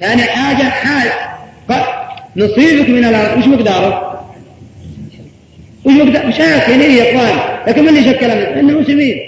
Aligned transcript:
ثاني 0.00 0.22
حاجة. 0.22 0.62
حال 0.62 1.10
نصيبك 2.36 2.88
من 2.88 3.04
الأرض 3.04 3.38
وش 3.38 3.46
مقداره؟ 3.46 4.24
وش 5.84 5.92
مقدار؟ 5.92 6.26
مشاكل 6.26 6.80
إيه 6.80 7.02
يا 7.02 7.16
إخوان؟ 7.16 7.38
لكن 7.66 7.82
من 7.82 7.88
اللي 7.88 8.12
شكل 8.12 8.30
المسلمين. 8.30 9.18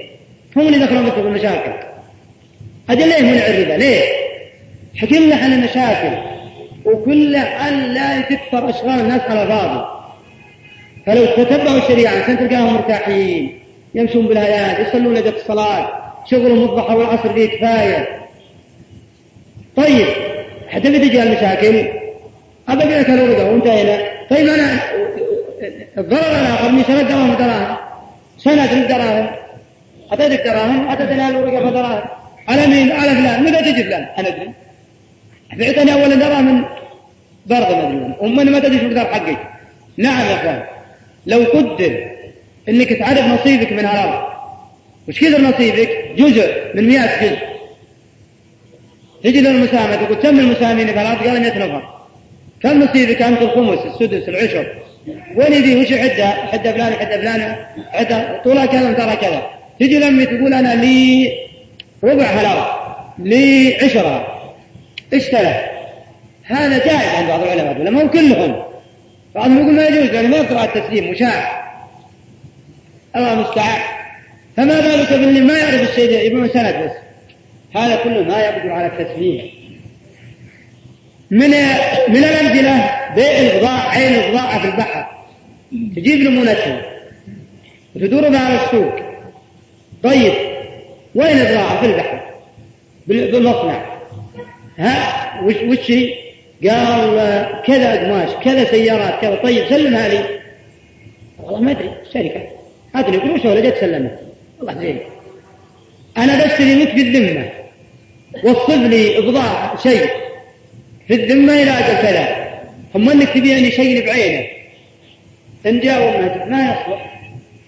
هم 0.57 0.67
اللي 0.67 0.79
دخلوا 0.79 1.03
مثل 1.03 1.21
المشاكل. 1.21 1.73
أجل 2.91 3.09
ليه 3.09 3.23
منع 3.23 3.47
الربا 3.47 3.73
ليه؟ 3.73 4.03
حكي 4.97 5.19
لنا 5.19 5.37
عن 5.37 5.53
المشاكل. 5.53 6.17
وكل 6.85 7.37
أن 7.37 7.79
لا 7.95 8.21
تكثر 8.21 8.71
أشغال 8.71 9.01
الناس 9.01 9.21
على 9.21 9.47
فاضي 9.47 9.85
فلو 11.07 11.27
تتبعوا 11.45 11.79
الشريعة 11.79 12.23
عشان 12.23 12.39
تلقاهم 12.39 12.75
مرتاحين 12.75 13.59
يمشون 13.95 14.27
بالآيات 14.27 14.89
يصلون 14.89 15.15
لدى 15.15 15.29
الصلاة 15.29 15.89
شغلهم 16.31 16.71
الضحى 16.71 16.95
والعصر 16.95 17.33
فيه 17.33 17.47
كفاية. 17.47 18.09
طيب 19.77 20.07
حتى 20.73 20.93
في 20.93 20.99
تجي 20.99 21.23
المشاكل 21.23 21.89
أبقى 22.69 23.01
لك 23.01 23.11
الورقة 23.11 23.51
وانتهينا 23.51 23.99
طيب 24.31 24.49
أنا 24.49 24.79
الضرر 25.99 26.41
الآخر 26.41 26.69
إني 26.69 26.83
سرقت 26.85 27.05
دراهم 27.05 27.35
دراهم. 27.35 27.77
سنة 28.39 28.73
الدراهم 28.73 29.31
أعطيتك 30.13 30.45
دراهم؟ 30.45 30.89
أعطيتني 30.89 31.29
الورقة 31.29 31.71
فدراهم 31.71 32.03
على 32.49 32.67
مين؟ 32.67 32.93
على 32.93 33.11
فلان. 33.11 33.43
متى 33.43 33.73
تجي 33.73 33.85
فلان؟ 33.85 34.07
أنا 34.19 34.29
أدري. 34.29 34.51
بعتني 35.53 35.93
أول 35.93 36.19
دراهم 36.19 36.55
من 36.55 36.65
برغ 37.47 37.87
مدري 37.87 38.15
أمنا 38.23 38.51
ما 38.51 38.59
تدري 38.59 38.79
شو 38.79 38.87
مقدار 38.87 39.07
حقي. 39.07 39.37
نعم 39.97 40.27
يا 40.27 40.35
أخوان. 40.35 40.63
لو 41.27 41.45
قدر 41.55 42.11
إنك 42.69 42.93
تعرف 42.93 43.27
نصيبك 43.27 43.73
من 43.73 43.79
الأرض 43.79 44.23
وش 45.09 45.21
كثر 45.21 45.41
نصيبك؟ 45.41 45.91
جزء 46.17 46.53
من 46.75 46.89
مئة 46.89 47.23
جزء. 47.23 47.52
تجي 49.25 49.41
للمساهمة 49.41 49.97
تقول 49.97 50.17
كم 50.17 50.39
المساهمين 50.39 50.87
في 50.87 51.01
الأرض؟ 51.01 51.29
قال 51.29 51.41
100 51.41 51.59
نفر. 51.59 51.83
كم 52.63 52.83
نصيبك 52.83 53.23
انت 53.23 53.43
الخمس؟ 53.43 53.79
السدس؟ 53.79 54.29
العشر. 54.29 54.67
وين 55.37 55.53
يبي 55.53 55.77
وش 55.77 55.93
حده 55.93 56.31
حده 56.31 56.73
فلان 56.73 56.93
حده 56.93 57.21
فلان 57.21 57.57
حده 57.93 58.43
طولها 58.45 58.67
كذا 58.67 58.93
ترى 58.93 59.17
كذا. 59.17 59.43
تجي 59.81 59.99
لما 59.99 60.25
تقول 60.25 60.55
أنا 60.55 60.75
لي 60.75 61.33
ربع 62.05 62.25
هالارض 62.25 62.67
لي 63.19 63.77
عشرة. 63.77 64.27
ثلاث 65.11 65.57
هذا 66.45 66.79
جائز 66.79 67.15
عند 67.17 67.29
بعض 67.29 67.43
العلماء 67.43 67.91
ما 67.91 68.03
هو 68.03 68.11
كلهم. 68.11 68.63
بعضهم 69.35 69.59
يقول 69.59 69.75
ما 69.75 69.87
يجوز 69.87 70.11
لأنه 70.11 70.29
ما 70.29 70.37
يقرا 70.37 70.65
التسليم 70.65 71.11
مشاع. 71.11 71.63
الله 73.17 73.33
المستعان. 73.33 73.83
فما 74.57 74.81
بالك 74.81 75.13
باللي 75.13 75.41
ما 75.41 75.59
يعرف 75.59 75.91
الشيء 75.91 76.27
يبون 76.27 76.49
سند 76.49 76.75
بس؟ 76.85 77.12
هذا 77.75 77.97
كله 78.05 78.23
ما 78.23 78.41
يقدر 78.41 78.73
على 78.73 78.87
التسليم 78.87 79.51
من 81.31 81.49
من 82.09 82.25
الأمثلة 82.25 82.91
بيع 83.15 83.41
البضاعه 83.41 83.89
عين 83.89 84.15
البضاعه 84.15 84.59
في 84.59 84.65
البحر. 84.65 85.07
تجيب 85.97 86.21
نمونتها 86.21 86.83
وتدور 87.97 88.29
بها 88.29 88.41
على 88.41 88.65
السوق. 88.65 88.95
طيب 90.03 90.33
وين 91.15 91.39
البضاعه 91.39 91.81
في 91.81 91.87
البحر. 91.87 92.21
بالمصنع. 93.07 93.85
ها؟ 94.79 95.41
وش 95.45 95.55
وش 95.55 95.93
قال 96.69 97.63
كذا 97.67 98.05
قماش 98.05 98.31
كذا 98.45 98.65
سيارات 98.65 99.21
كذا. 99.21 99.35
طيب 99.35 99.69
سلمها 99.69 100.09
لي. 100.09 100.25
والله 101.43 101.61
ما 101.61 101.71
أدري 101.71 101.91
الشركة 102.09 102.43
هاتني 102.95 103.21
فلوس 103.21 103.47
ولا 103.47 103.61
جت 103.61 103.77
سلمت 103.81 104.19
والله 104.59 104.81
زين 104.81 104.99
أنا 106.17 106.45
بشتري 106.45 106.75
منك 106.75 106.95
بالذمة. 106.95 107.62
وصف 108.45 108.71
لي 108.71 109.21
بضاعه 109.21 109.83
شيء 109.83 110.11
في 111.09 111.15
الذمة 111.15 111.63
إلى 111.63 111.71
أجل 111.71 112.03
كذا 112.03 112.43
ثم 112.93 113.11
أنك 113.11 113.29
تبيعني 113.29 113.71
شيء 113.71 114.07
بعينه. 114.07 114.47
ان 115.67 115.81
جاء 115.81 116.01
ما 116.51 116.63
يصلح. 116.63 117.23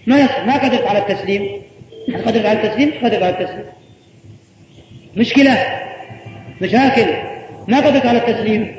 ما 0.06 0.18
يصلح. 0.18 0.46
ما 0.46 0.56
قدرت 0.56 0.86
على 0.86 0.98
التسليم. 0.98 1.62
قدرت 2.26 2.46
على 2.46 2.62
التسليم؟ 2.62 2.92
قدرت 3.02 3.22
على 3.22 3.28
التسليم. 3.28 3.64
مشكلة. 5.16 5.82
مشاكل. 6.60 7.06
ما 7.68 7.80
قدرت 7.80 8.06
على 8.06 8.18
التسليم. 8.18 8.76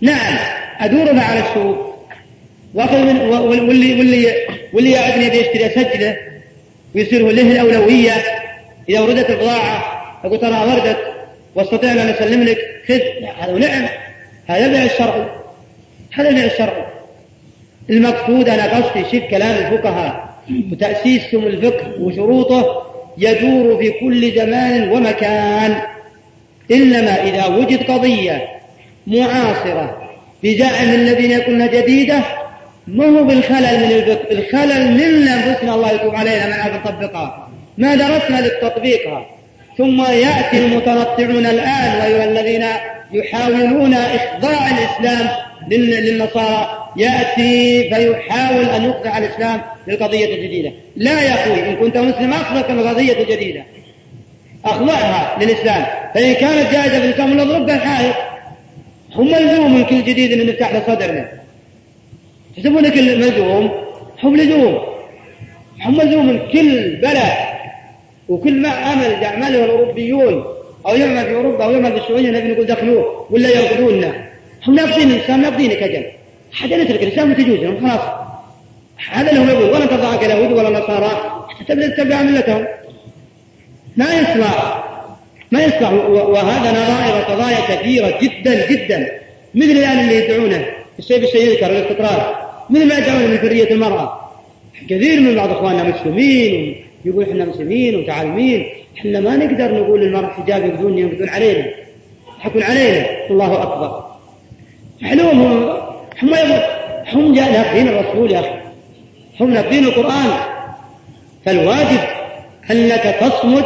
نعم. 0.00 0.38
أدور 0.80 1.18
على 1.18 1.40
السوق. 1.40 1.96
وأخذ 2.74 2.98
من 3.02 3.16
واللي 3.20 3.94
واللي 3.94 4.32
واللي 4.72 4.90
يعدني 4.90 5.26
يشتري 5.26 5.66
أسجله. 5.66 6.16
ويصير 6.94 7.30
له 7.30 7.52
الأولوية. 7.52 8.12
إذا 8.88 9.00
وردت 9.00 9.30
البضاعة. 9.30 9.84
أقول 10.24 10.40
ترى 10.40 10.66
وردت. 10.66 11.15
واستطيع 11.56 11.92
أن 11.92 11.98
أسلم 11.98 12.42
لك 12.42 12.58
خذ. 12.88 13.00
هذا 13.38 13.58
نعم 13.58 13.88
هذا 14.46 14.66
البيع 14.66 14.84
الشرعي 14.84 15.26
هذا 16.12 16.28
البيع 16.28 16.44
الشرعي 16.44 16.84
المقصود 17.90 18.48
أنا 18.48 18.76
قصدي 18.76 19.04
شوف 19.04 19.30
كلام 19.30 19.72
الفقهاء 19.72 20.36
وتأسيسهم 20.72 21.46
الفقه 21.46 22.00
وشروطه 22.00 22.82
يدور 23.18 23.78
في 23.78 23.90
كل 23.90 24.32
زمان 24.32 24.92
ومكان. 24.92 25.82
إنما 26.70 27.22
إذا 27.22 27.46
وجد 27.46 27.82
قضية 27.90 28.48
معاصرة 29.06 30.10
بزعم 30.42 30.88
الذين 30.88 31.30
يقولون 31.30 31.70
جديدة 31.70 32.22
ما 32.86 33.06
هو 33.06 33.24
بالخلل 33.24 33.78
من 33.78 33.92
الفقه؟ 33.92 34.30
الخلل 34.30 34.90
من 34.92 35.28
أنفسنا 35.28 35.74
الله 35.74 35.92
يتوب 35.92 36.14
علينا 36.14 36.46
من 36.46 36.52
عرف 36.52 36.86
نطبقها 36.86 37.50
ما 37.78 37.94
درسنا 37.94 38.46
لتطبيقها 38.46 39.26
ثم 39.78 40.02
يأتي 40.02 40.58
المتنطعون 40.66 41.46
الآن 41.46 42.00
ويرى 42.02 42.24
الذين 42.24 42.64
يحاولون 43.12 43.94
إخضاع 43.94 44.70
الإسلام 44.70 45.28
للنصارى. 45.68 46.92
يأتي 46.96 47.82
فيحاول 47.94 48.64
أن 48.64 48.84
يخضع 48.84 49.18
الإسلام 49.18 49.62
للقضية 49.88 50.34
الجديدة. 50.34 50.72
لا 50.96 51.34
أخوي 51.34 51.68
إن 51.68 51.76
كنت 51.76 51.96
مسلم 51.96 52.32
اخضعك 52.32 52.70
القضية 52.70 53.22
الجديدة. 53.22 53.64
أخضعها 54.64 55.38
للإسلام. 55.40 55.86
فإن 56.14 56.32
كانت 56.32 56.72
جائزة 56.72 57.00
في 57.00 57.06
الإسلام 57.06 57.40
نضرب 57.40 57.66
بالحائط 57.66 58.14
هم 59.14 59.26
ملزوم 59.26 59.74
من 59.74 59.84
كل 59.84 60.04
جديد 60.04 60.32
إن 60.32 60.46
نفتح 60.46 60.72
له 60.72 60.82
صدرنا. 60.86 61.28
يسمون 62.58 62.82
لك 62.82 62.98
الملزوم 62.98 63.70
هم 64.22 64.36
لزوم 64.36 64.78
هم 65.80 65.98
ملزوم 65.98 66.26
من 66.26 66.38
كل 66.52 66.96
بلد. 66.96 67.55
وكل 68.28 68.62
ما 68.62 68.68
عمل 68.68 69.22
يعمله 69.22 69.64
الأوروبيون 69.64 70.44
أو 70.86 70.94
يعمل 70.96 71.24
في 71.24 71.34
أوروبا 71.34 71.64
أو 71.64 71.70
يعمل 71.70 71.92
في 71.92 71.98
السعودية 71.98 72.30
نبي 72.30 72.52
نقول 72.52 72.66
دخلوه 72.66 73.26
ولا 73.30 73.48
يرفضوننا 73.48 74.26
هم 74.66 74.74
ناقضين 74.74 75.10
الاسلام 75.10 75.42
ناقضينك 75.42 75.82
أجل 75.82 76.06
حتى 76.52 76.76
نترك 76.76 77.02
الاسلام 77.02 77.30
وتجوز 77.30 77.58
لهم 77.58 77.88
خلاص. 77.88 78.00
هذا 79.10 79.30
اللي 79.30 79.40
هم 79.40 79.48
يقول 79.48 79.70
ولا 79.70 79.86
ترضى 79.86 80.06
عنك 80.06 80.24
اليهود 80.24 80.52
ولا 80.52 80.68
النصارى 80.68 81.46
حتى 81.48 81.74
تتبع 81.74 82.22
ملتهم 82.22 82.66
ما 83.96 84.14
يصلح. 84.14 84.84
ما 85.50 85.64
يصلح. 85.64 85.92
وهذا 85.92 86.70
نظائر 86.70 87.24
قضايا 87.24 87.58
كثيرة 87.68 88.18
جدا 88.22 88.70
جدا. 88.70 89.10
مثل 89.54 89.70
الآن 89.70 89.98
اللي 89.98 90.24
يدعونه 90.24 90.66
الشيء 90.98 91.20
بالشيء 91.20 91.50
يذكر 91.50 91.66
الاستقرار. 91.66 92.46
مثل 92.70 92.88
ما 92.88 92.98
يدعون 92.98 93.30
من 93.30 93.38
حرية 93.38 93.70
المرأة. 93.70 94.30
كثير 94.90 95.20
من 95.20 95.34
بعض 95.34 95.50
إخواننا 95.50 95.82
مسلمين 95.82 96.85
يقول 97.06 97.24
إحنا 97.30 97.44
مسلمين 97.44 97.94
ومتعلمين 97.94 98.66
إحنا 98.98 99.20
ما 99.20 99.36
نقدر 99.36 99.74
نقول 99.74 100.00
للمرأة 100.00 100.28
حجاب 100.28 100.64
يقدون 100.64 100.98
يقدون 100.98 101.28
علينا. 101.28 101.66
يحكون 102.40 102.62
علينا. 102.62 103.06
الله 103.30 103.62
أكبر. 103.62 104.04
حلوهم 105.02 105.40
هم 106.22 106.34
هم 106.34 106.34
هم 107.12 107.34
ناقضين 107.34 107.88
الرسول 107.88 108.32
يا 108.32 108.40
أخي. 108.40 108.50
هم 109.40 109.50
ناقضين 109.50 109.84
القرآن. 109.84 110.30
فالواجب 111.44 112.00
أنك 112.70 113.16
تصمد 113.20 113.64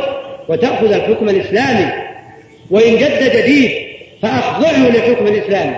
وتأخذ 0.48 0.92
الحكم 0.92 1.28
الإسلامي. 1.28 1.92
وإن 2.70 2.96
جد 2.96 3.36
جديد 3.36 3.70
فأخضعه 4.22 4.88
للحكم 4.88 5.26
الإسلامي. 5.26 5.76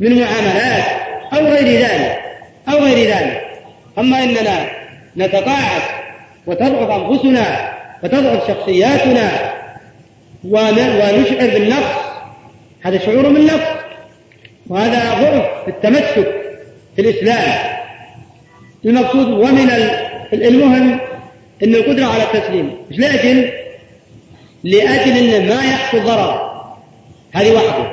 من 0.00 0.20
معاملات 0.20 0.84
أو 1.32 1.46
غير 1.46 1.80
ذلك 1.80 2.20
أو 2.68 2.78
غير 2.78 3.08
ذلك. 3.08 3.46
أما 3.98 4.24
إننا 4.24 4.70
نتقاعد 5.16 5.99
وتضعف 6.50 6.90
أنفسنا 6.90 7.72
وتضعف 8.02 8.48
شخصياتنا 8.48 9.30
ونشعر 10.44 11.50
بالنقص 11.52 12.00
هذا 12.80 12.98
شعور 12.98 13.28
من 13.28 13.46
نقص 13.46 13.80
وهذا 14.66 15.20
ضعف 15.20 15.64
في 15.64 15.70
التمسك 15.70 16.34
في 16.96 17.02
الإسلام 17.02 17.80
المقصود 18.84 19.28
ومن 19.28 19.70
المهم 20.32 21.00
أن 21.64 21.74
القدرة 21.74 22.06
على 22.06 22.22
التسليم. 22.22 22.76
مش 22.90 22.98
لأجل 22.98 23.52
لأجل 24.64 25.34
أن 25.34 25.48
ما 25.48 25.64
يحصل 25.64 26.04
ضرر 26.04 26.50
هذه 27.32 27.52
واحدة. 27.52 27.92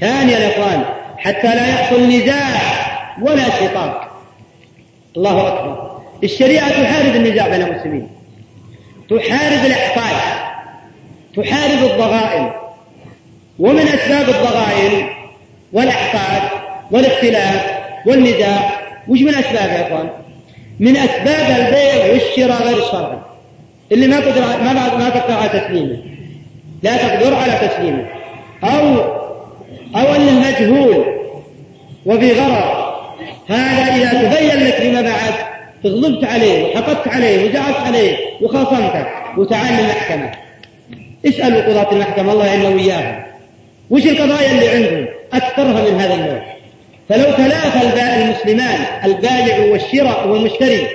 ثانيا 0.00 0.38
يا 0.38 0.48
إخوان 0.48 0.84
حتى 1.18 1.46
لا 1.46 1.68
يحصل 1.68 2.02
نزاع 2.02 2.46
ولا 3.22 3.44
شقاق. 3.44 4.22
الله 5.16 5.48
أكبر. 5.48 5.85
الشريعة 6.24 6.68
تحارب 6.68 7.16
النزاع 7.16 7.48
بين 7.48 7.62
المسلمين. 7.62 8.08
تحارب 9.10 9.64
الإحقاد 9.66 10.46
تحارب 11.36 11.90
الضغائن. 11.90 12.50
ومن 13.58 13.88
أسباب 13.88 14.28
الضغائن 14.28 15.06
والأحقاد 15.72 16.42
والاختلاف 16.90 17.64
والنزاع 18.06 18.80
وش 19.08 19.20
من 19.20 19.34
أسباب 19.34 19.70
يا 19.70 19.86
إخوان؟ 19.86 20.10
من 20.80 20.96
أسباب 20.96 21.66
البيع 21.66 22.12
والشراء 22.12 22.62
غير 22.62 22.78
الشرعي. 22.78 23.18
اللي 23.92 24.06
ما 24.06 24.16
قدر 24.16 24.40
ما 24.40 24.72
ما 24.72 25.08
تقدر 25.08 25.34
على 25.34 25.48
تسليمه. 25.60 25.96
لا 26.82 26.96
تقدر 26.96 27.34
على 27.34 27.68
تسليمه. 27.68 28.06
أو 28.64 29.16
أو 29.96 30.14
أنه 30.14 30.40
مجهول 30.40 31.04
وفي 32.06 32.32
غرض 32.32 32.86
هذا 33.48 33.96
إذا 33.96 34.10
تبين 34.10 34.66
لك 34.66 34.74
فيما 34.74 35.00
بعد 35.00 35.34
تغضبت 35.84 36.24
عليه 36.24 36.64
وحقدت 36.64 37.08
عليه 37.08 37.48
وزعلت 37.48 37.76
عليه 37.76 38.16
وخاصمته 38.40 39.06
وتعال 39.36 39.82
للمحكمة. 39.82 40.32
اسألوا 41.26 41.62
قضاة 41.62 41.92
المحكمة 41.92 42.32
الله 42.32 42.46
يعيننا 42.46 42.68
وإياهم 42.68 43.22
وش 43.90 44.06
القضايا 44.06 44.50
اللي 44.50 44.68
عندهم؟ 44.68 45.06
أكثرها 45.32 45.90
من 45.90 46.00
هذا 46.00 46.14
النوع. 46.14 46.42
فلو 47.08 47.24
تلافى 47.24 48.24
المسلمان 48.24 48.78
البائع 49.04 49.72
والشراء 49.72 50.28
والمشتري 50.28 50.86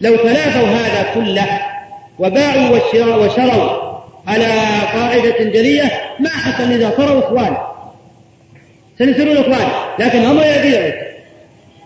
لو 0.00 0.16
تلافوا 0.16 0.68
هذا 0.68 1.06
كله 1.14 1.60
وباعوا 2.18 2.68
والشراء 2.70 3.24
وشروا 3.24 3.92
على 4.26 4.46
قاعدة 4.94 5.44
جلية 5.44 5.90
ما 6.20 6.28
حصل 6.28 6.72
إذا 6.72 6.92
صاروا 6.96 7.18
إخوان. 7.18 7.56
سنصيرون 8.98 9.36
إخوان 9.36 9.68
لكن 9.98 10.24
هم 10.24 10.38
يبيعوا. 10.38 10.92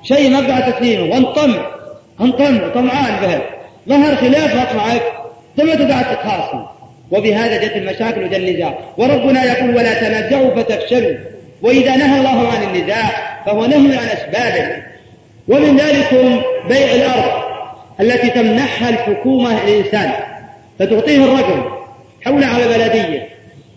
شيء 0.02 0.31
مبدأ 0.31 0.70
تسليمه 0.70 1.14
وانطم 1.14 1.54
انطم 2.20 2.70
طمعان 2.74 3.20
به 3.20 3.40
ظهر 3.88 4.16
خلاف 4.16 4.74
معك. 4.74 5.02
ثم 5.56 5.74
تبعت 5.74 6.18
تخاصم. 6.18 6.66
وبهذا 7.10 7.64
جت 7.64 7.76
المشاكل 7.76 8.24
وجت 8.24 8.34
النزاع. 8.34 8.78
وربنا 8.98 9.44
يقول 9.44 9.76
ولا 9.76 9.94
تنازعوا 9.94 10.54
فتفشلوا. 10.56 11.16
وإذا 11.62 11.96
نهى 11.96 12.18
الله 12.18 12.48
عن 12.48 12.62
النزاع 12.62 13.10
فهو 13.46 13.66
نهي 13.66 13.96
عن 13.96 14.06
أسبابه. 14.06 14.82
ومن 15.48 15.76
ذلك 15.76 16.40
بيع 16.68 16.94
الأرض 16.94 17.42
التي 18.00 18.30
تمنحها 18.30 18.88
الحكومة 18.88 19.64
الإنسان 19.64 20.12
فتعطيه 20.78 21.24
الرجل 21.24 21.62
حول 22.24 22.44
على 22.44 22.64
بلدية. 22.64 23.28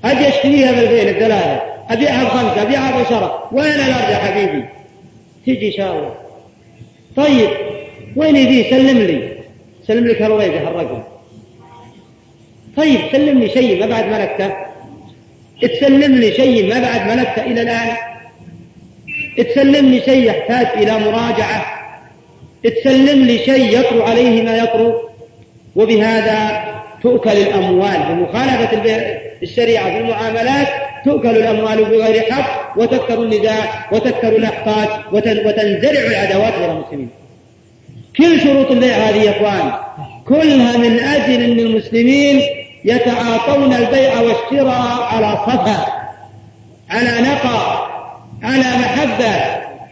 أبي 0.06 0.28
أشتريها 0.28 0.72
بالبين 0.72 1.08
الثلاثة 1.08 1.62
أبيعها 1.90 2.24
بخمسة 2.24 2.62
أبيعها 2.62 2.92
بعشرة. 2.92 3.50
وين 3.52 3.72
الأرض 3.72 4.10
يا 4.10 4.16
حبيبي؟ 4.16 4.66
تجي 5.46 5.72
شاور 5.72 6.16
طيب. 7.16 7.50
وين 8.16 8.36
يبي 8.36 8.64
سلم 8.70 8.98
لي. 8.98 9.30
سلم 9.88 10.08
لك 10.08 10.22
هالريبة 10.22 10.68
هالرجل 10.68 11.02
طيب 12.78 13.00
سلم 13.12 13.40
لي 13.40 13.50
شيء 13.50 13.80
ما 13.80 13.88
بعد 13.88 14.06
ملكته. 14.06 14.54
تسلم 15.62 16.16
لي 16.16 16.32
شيء 16.32 16.74
ما 16.74 16.80
بعد 16.82 17.18
ملكته 17.18 17.42
إلى 17.42 17.62
الآن. 17.62 17.98
تسلم 19.38 19.86
لي 19.90 20.02
شيء 20.02 20.24
يحتاج 20.24 20.68
إلى 20.84 21.00
مراجعة. 21.00 21.66
تسلم 22.64 23.26
لي 23.26 23.38
شيء 23.38 23.80
يطرو 23.80 24.02
عليه 24.04 24.44
ما 24.44 24.58
يطرو. 24.58 25.10
وبهذا 25.76 26.70
تؤكل 27.04 27.30
الأموال 27.30 28.00
بمخالفة 28.10 28.84
الشريعة 29.44 29.92
في 29.92 29.98
المعاملات 29.98 30.68
تؤكل 31.06 31.30
الأموال 31.30 31.86
بغير 31.86 32.32
حق 32.32 32.78
وتكثر 32.78 33.24
النزاع 33.24 33.88
وتكثر 33.92 34.30
الأحقاد 34.30 34.90
وتنزرع 35.14 36.02
العداوات 36.08 36.54
بين 36.60 36.70
المسلمين. 36.70 37.10
كل 38.20 38.42
شروط 38.42 38.72
البيع 38.72 38.96
هذه 38.96 39.22
يا 39.22 39.32
إخوان. 39.32 39.72
كلها 40.28 40.78
من 40.78 41.00
أجل 41.00 41.44
أن 41.44 41.60
المسلمين 41.60 42.42
يتعاطون 42.86 43.74
البيع 43.74 44.20
والشراء 44.20 45.08
على 45.12 45.38
صفا 45.48 45.86
على 46.90 47.22
نقى 47.22 47.88
على 48.44 48.78
محبة 48.80 49.36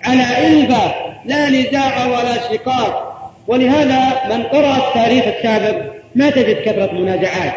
على 0.04 0.48
إلفة. 0.48 0.94
لا 1.26 1.50
نزاع 1.50 2.06
ولا 2.06 2.34
شقاق. 2.52 3.04
ولهذا 3.48 4.36
من 4.36 4.44
قرأ 4.44 4.78
التاريخ 4.78 5.24
السابق 5.38 5.82
ما 6.16 6.30
تجد 6.30 6.62
كثرة 6.66 6.92
منازعات. 6.92 7.54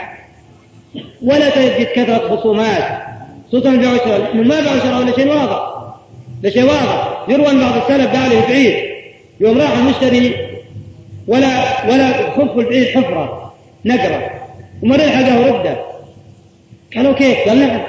ولا 1.22 1.50
تجد 1.50 1.86
كثرة 1.94 2.36
خصومات. 2.36 2.84
خصوصا 3.48 3.70
والشراء 3.70 4.18
لأنه 4.18 4.42
ما 4.42 4.60
باع 4.60 4.72
وشراء 4.72 4.98
ولا 5.00 5.16
شيء 5.16 5.28
واضح. 5.28 5.60
لا 6.42 6.50
شيء 6.50 6.64
واضح. 6.64 7.24
يروى 7.28 7.60
بعض 7.60 7.76
السلف 7.76 8.12
باع 8.12 8.26
له 8.26 8.40
بعيد 8.48 8.74
يوم 9.40 9.58
راح 9.58 9.72
المشتري 9.72 10.49
ولا 11.26 11.46
ولا 11.88 12.30
خف 12.30 12.58
البعيد 12.58 12.88
حفرة 12.88 13.54
نقرة. 13.84 14.30
وما 14.82 14.98
حقه 14.98 15.46
ردة. 15.46 15.76
قالوا 16.96 17.12
كيف؟ 17.12 17.48
قال 17.48 17.58
نعم. 17.60 17.80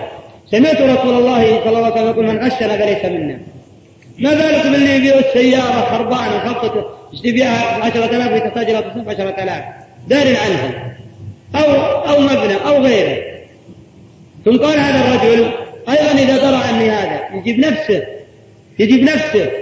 سمعت 0.52 0.82
رسول 0.82 1.14
الله 1.14 1.64
صلى 1.64 1.70
الله 1.70 1.86
عليه 1.86 1.94
وسلم 1.94 2.08
يقول 2.08 2.26
من 2.26 2.38
غشنا 2.38 2.78
فليس 2.78 3.06
منا. 3.06 3.40
ما 4.20 4.34
بالك 4.34 4.68
باللي 4.68 4.96
يبيع 4.96 5.16
السيارة 5.16 5.82
خربانة 5.92 6.40
خبطته 6.40 6.86
يبيعها 7.24 7.84
10000 7.84 8.34
ويتحتاج 8.34 8.70
إلى 8.70 8.82
تصنيف 8.82 9.10
10000 9.10 9.64
دار 10.08 10.28
عنها. 10.28 10.98
أو 11.56 11.72
أو 12.14 12.22
مبنى 12.22 12.56
أو 12.68 12.84
غيره. 12.84 13.24
ثم 14.46 14.58
قال 14.58 14.80
هذا 14.80 15.00
الرجل 15.00 15.52
أيضا 15.90 16.12
إذا 16.12 16.38
درى 16.38 16.56
عني 16.56 16.90
هذا 16.90 17.20
يجيب 17.34 17.60
نفسه. 17.60 18.04
يجيب 18.80 19.04
نفسه. 19.04 19.61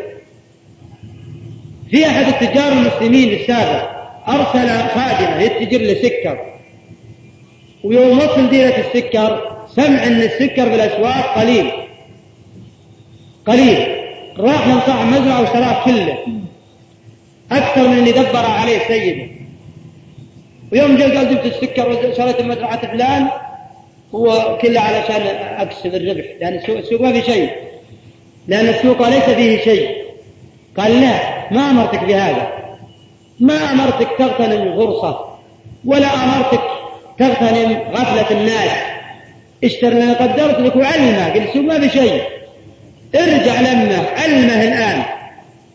في 1.91 2.05
أحد 2.07 2.27
التجار 2.27 2.71
المسلمين 2.71 3.33
السابق 3.33 3.89
أرسل 4.27 4.69
خادمة 4.69 5.41
يتجر 5.41 5.93
سكر 5.93 6.45
ويوم 7.83 8.17
وصل 8.17 8.49
ديرة 8.49 8.73
السكر 8.77 9.57
سمع 9.75 10.03
أن 10.03 10.21
السكر 10.21 10.69
بالأسواق 10.69 11.39
قليل. 11.39 11.71
قليل. 13.45 13.87
راح 14.37 14.67
من 14.67 14.79
صاحب 14.79 15.07
مزرعة 15.07 15.41
واشتراه 15.41 15.85
كله. 15.85 16.17
أكثر 17.51 17.87
من 17.87 17.97
اللي 17.97 18.11
دبر 18.11 18.45
عليه 18.45 18.79
سيده. 18.87 19.27
ويوم 20.71 20.97
جاء 20.97 21.17
قال 21.17 21.29
جبت 21.29 21.45
السكر 21.45 21.89
وشريت 21.89 22.41
مزرعة 22.41 22.91
فلان 22.91 23.27
هو 24.15 24.57
كله 24.61 24.81
علشان 24.81 25.21
أكسب 25.57 25.95
الربح. 25.95 26.25
لأن 26.41 26.53
السوق 26.79 27.01
ما 27.01 27.11
في 27.11 27.21
شيء. 27.21 27.49
لأن 28.47 28.67
السوق 28.67 29.09
ليس 29.09 29.23
فيه 29.23 29.59
شيء. 29.59 30.08
قال 30.77 31.01
لا 31.01 31.13
ما 31.51 31.69
أمرتك 31.69 32.03
بهذا. 32.03 32.47
ما 33.39 33.53
أمرتك 33.53 34.07
تغتنم 34.17 34.61
الفرصة 34.61 35.25
ولا 35.85 36.07
أمرتك 36.07 36.61
تغتنم 37.19 37.77
غفلة 37.93 38.31
الناس. 38.31 38.71
اشتر 39.63 39.89
لنا 39.89 40.13
قدرت 40.13 40.59
لك 40.59 40.75
وعلمه 40.75 41.33
قلت 41.33 41.57
ما 41.57 41.79
في 41.79 41.89
شيء. 41.89 42.21
ارجع 43.15 43.61
لمه 43.61 44.09
علمه 44.17 44.63
الآن. 44.63 45.03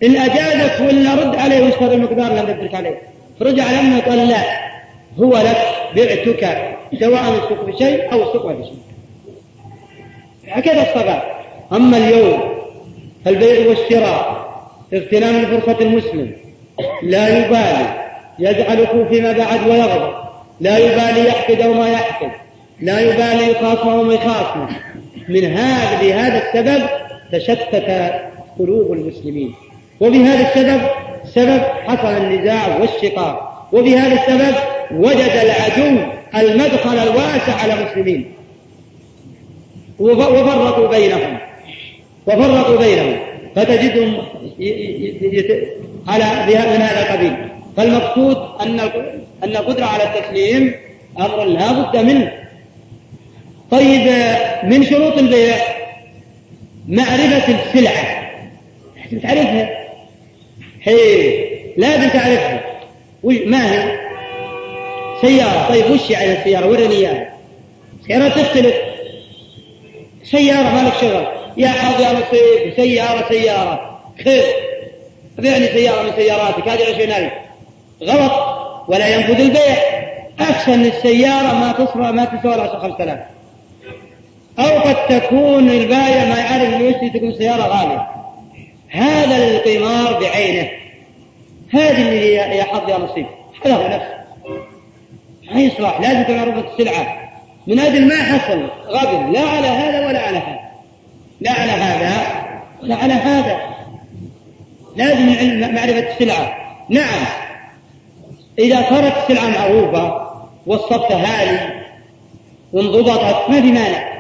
إن 0.02 0.16
أجازك 0.16 0.80
ولا 0.80 1.14
رد 1.14 1.37
عليه 1.37 1.64
واشتري 1.64 1.95
المقدار 1.95 2.30
اللي 2.30 2.42
ندبرك 2.42 2.75
عليه. 2.75 3.02
فرجع 3.40 3.64
لمه 3.80 4.00
قال 4.00 4.28
لا 4.28 4.42
هو 5.18 5.37
لك 5.37 5.59
بعتك 5.97 6.75
سواء 7.00 7.23
السوق 7.30 7.64
بشيء 7.64 8.12
أو 8.12 8.23
السوق 8.23 8.52
بشيء. 8.52 8.78
هكذا 10.49 10.83
الصفاء 10.83 11.45
أما 11.73 11.97
اليوم 11.97 12.40
البيع 13.26 13.68
والشراء 13.68 14.43
اغتنام 14.94 15.60
فرصة 15.60 15.80
المسلم. 15.80 16.32
لا 17.02 17.38
يبالي. 17.38 18.04
يجعل 18.38 19.06
فيما 19.08 19.32
بعد 19.32 19.68
ويغضب. 19.68 20.14
لا 20.60 20.78
يبالي 20.78 21.28
يحقد 21.28 21.60
أو 21.60 21.74
ما 21.74 21.88
يحقد. 21.88 22.30
لا 22.80 23.00
يبالي 23.00 23.50
يخاصم 23.50 23.88
أو 23.88 24.02
ما 24.02 24.14
يخاصم 24.14 24.66
من 25.28 25.44
هذا 25.44 26.00
بهذا 26.00 26.42
السبب 26.42 26.86
تشتت 27.32 28.12
قلوب 28.58 28.92
المسلمين. 28.92 29.54
وبهذا 30.00 30.48
السبب 30.48 30.80
سبب 31.24 31.60
حصل 31.60 32.08
النزاع 32.08 32.78
والشقاق. 32.80 33.68
وبهذا 33.72 34.22
السبب 34.22 34.54
وجد 34.90 35.32
العدو 35.44 35.98
المدخل 36.34 36.98
الواسع 36.98 37.62
على 37.62 37.72
المسلمين. 37.74 38.32
وفرقوا 39.98 40.88
بينهم. 40.88 41.38
وفرقوا 42.26 42.78
بينهم. 42.78 43.34
فتجدهم 43.56 44.16
على 46.08 46.25
من 46.46 46.82
هذا 46.82 47.00
القبيل 47.02 47.49
فالمقصود 47.76 48.37
أن 48.61 48.80
أن 49.44 49.56
القدرة 49.56 49.84
على 49.84 50.02
التسليم 50.02 50.75
أمر 51.18 51.44
لا 51.44 51.73
بد 51.73 51.96
منه. 51.96 52.32
طيب 53.70 54.12
من 54.64 54.84
شروط 54.84 55.18
البيع 55.18 55.56
معرفة 56.88 57.54
السلعة. 57.54 58.30
لازم 58.96 59.18
تعرفها 59.18 59.88
حي 60.80 60.94
لازم 61.76 62.08
تعرفها 62.08 62.61
ما 63.25 63.73
هي؟ 63.73 63.99
سيارة. 65.20 65.68
طيب 65.68 65.90
وش 65.90 66.11
يعني 66.11 66.38
السيارة؟ 66.38 66.66
ورني 66.66 66.94
إياها. 66.94 67.32
سيارة 68.06 68.28
تختلف. 68.28 68.75
سيارة 70.23 70.75
ما 70.75 70.88
لك 70.88 70.94
شغل. 71.00 71.43
يا 71.56 71.68
حظ 71.68 72.00
يا 72.00 72.12
نصيب 72.12 72.75
سيارة 72.76 73.28
سيارة. 73.28 74.00
خير 74.25 74.44
بيعني 75.38 75.66
سيارة 75.66 76.02
من 76.02 76.12
سياراتك 76.16 76.68
هذه 76.68 76.82
عشرين 76.82 77.12
ألف. 77.12 77.32
غلط. 78.02 78.32
ولا 78.88 79.08
ينفذ 79.08 79.40
البيع. 79.40 79.76
أحسن 80.40 80.80
السيارة 80.80 81.54
ما 81.54 81.73
تصفى 81.73 81.99
ما 81.99 82.25
تسوى 82.25 82.54
العشر 82.54 82.80
خمسة 82.80 83.04
آلاف. 83.04 83.18
أو 84.58 84.78
قد 84.78 85.20
تكون 85.20 85.70
البايع 85.70 86.25
ما 86.25 86.38
يعرف 86.38 86.75
إنه 86.75 86.84
يشتري 86.84 87.11
تكون 87.11 87.34
سيارة 87.34 87.62
غالية. 87.62 88.06
هذا 88.88 89.37
القمار 89.37 90.20
بعينه. 90.20 90.70
هذه 91.70 92.08
اللي 92.08 92.34
يا 92.34 92.64
حظ 92.64 92.90
يا 92.90 92.99
نصيب. 92.99 93.26
هذا 93.64 93.75
هو 93.75 93.88
نفسه 93.88 94.25
ما 95.54 95.61
يصلح. 95.61 96.00
لازم 96.00 96.23
تكون 96.23 96.37
معروفة 96.37 96.64
السلعة. 96.73 97.30
من 97.66 97.78
أجل 97.80 98.08
ما 98.08 98.23
حصل. 98.23 98.68
غبن 98.88 99.32
لا 99.32 99.40
على 99.40 99.66
هذا 99.66 100.06
ولا 100.06 100.20
على 100.20 100.38
هذا. 100.38 100.63
لا 101.44 101.52
على 101.52 101.72
هذا 101.72 102.12
ولا 102.82 102.94
على 102.94 103.12
هذا. 103.12 103.60
لازم 104.96 105.26
معرفة 105.74 106.12
السلعة. 106.12 106.56
نعم. 106.90 107.24
إذا 108.58 108.82
صارت 108.90 109.12
السلعة 109.16 109.48
معروفة 109.48 110.30
والصفة 110.66 111.14
هذه 111.14 111.82
وانضبطت 112.72 113.50
ما 113.50 113.60
في 113.60 113.72
مانع. 113.72 114.14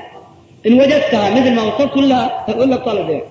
إن 0.66 0.80
وجدتها 0.80 1.30
مثل 1.30 1.52
ما 1.54 1.62
وصفت 1.62 1.96
ولا 1.96 2.44
ولا 2.56 2.74
ابطال 2.74 2.98
البيع 2.98 3.22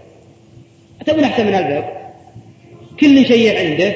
تكون 1.05 1.23
أحسن 1.23 1.47
من 1.47 1.55
البيع 1.55 1.89
كل 3.00 3.25
شيء 3.25 3.59
عنده 3.59 3.95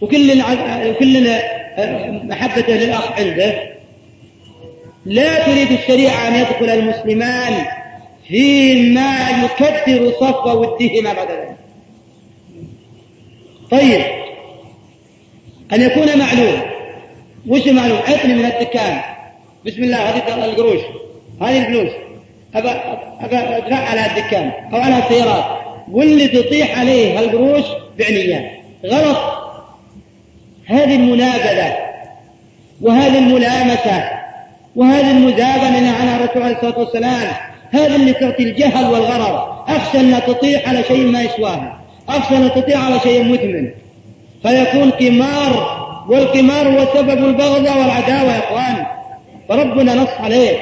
وكل 0.00 0.42
وكل 0.86 1.38
محبته 2.28 2.72
للأخ 2.72 3.12
عنده. 3.12 3.70
لا 5.04 5.46
تريد 5.46 5.72
الشريعة 5.72 6.28
أن 6.28 6.34
يدخل 6.34 6.70
المسلمان 6.70 7.66
فيما 8.30 9.30
يكدر 9.44 10.02
ودهما 10.46 11.12
بعد 11.12 11.30
ذلك 11.30 11.56
طيب. 13.70 14.00
أن 15.72 15.82
يكون 15.82 16.18
معلوم. 16.18 16.62
وش 17.48 17.68
معلوم؟ 17.68 17.98
عطني 17.98 18.34
من 18.34 18.44
الدكان. 18.44 19.00
بسم 19.66 19.82
الله 19.84 19.96
هذه 19.96 20.44
القروش. 20.44 20.80
هذه 21.42 21.58
الفلوس. 21.58 21.92
أبى 22.54 22.68
أبى 23.20 23.36
أدفع 23.36 23.76
على 23.76 24.06
الدكان 24.06 24.50
أو 24.72 24.80
على 24.80 24.98
السيارات. 24.98 25.44
واللي 25.90 26.28
تطيح 26.28 26.78
عليه 26.78 27.18
القروش 27.18 27.64
بعنيان 27.98 28.50
غلط. 28.86 29.18
هذه 30.66 30.94
المنابذة. 30.94 31.76
وهذه 32.80 33.18
الملامسة. 33.18 34.10
وهذه 34.76 35.10
المزابنة 35.10 35.96
عنها 35.96 36.16
الرسول 36.16 36.42
عليه 36.42 36.56
الصلاة 36.56 36.78
والسلام. 36.78 37.49
هذا 37.70 37.96
اللي 37.96 38.12
تعطي 38.12 38.42
الجهل 38.42 38.84
والغرر. 38.84 39.64
أخشى 39.68 40.00
أن 40.00 40.20
تطيح 40.26 40.68
على 40.68 40.82
شيء 40.82 41.06
ما 41.06 41.22
يسواها. 41.22 41.80
أخشى 42.08 42.36
أن 42.36 42.50
تطيح 42.54 42.84
على 42.84 43.00
شيء 43.00 43.24
مثمن 43.24 43.70
فيكون 44.42 44.90
قمار 44.90 45.80
والقمار 46.08 46.68
هو 46.68 46.86
سبب 46.94 47.24
البغضة 47.24 47.78
والعداوة 47.78 48.32
يا 48.32 48.38
إخوان. 48.38 48.86
فربنا 49.48 49.94
نص 49.94 50.08
عليه. 50.20 50.58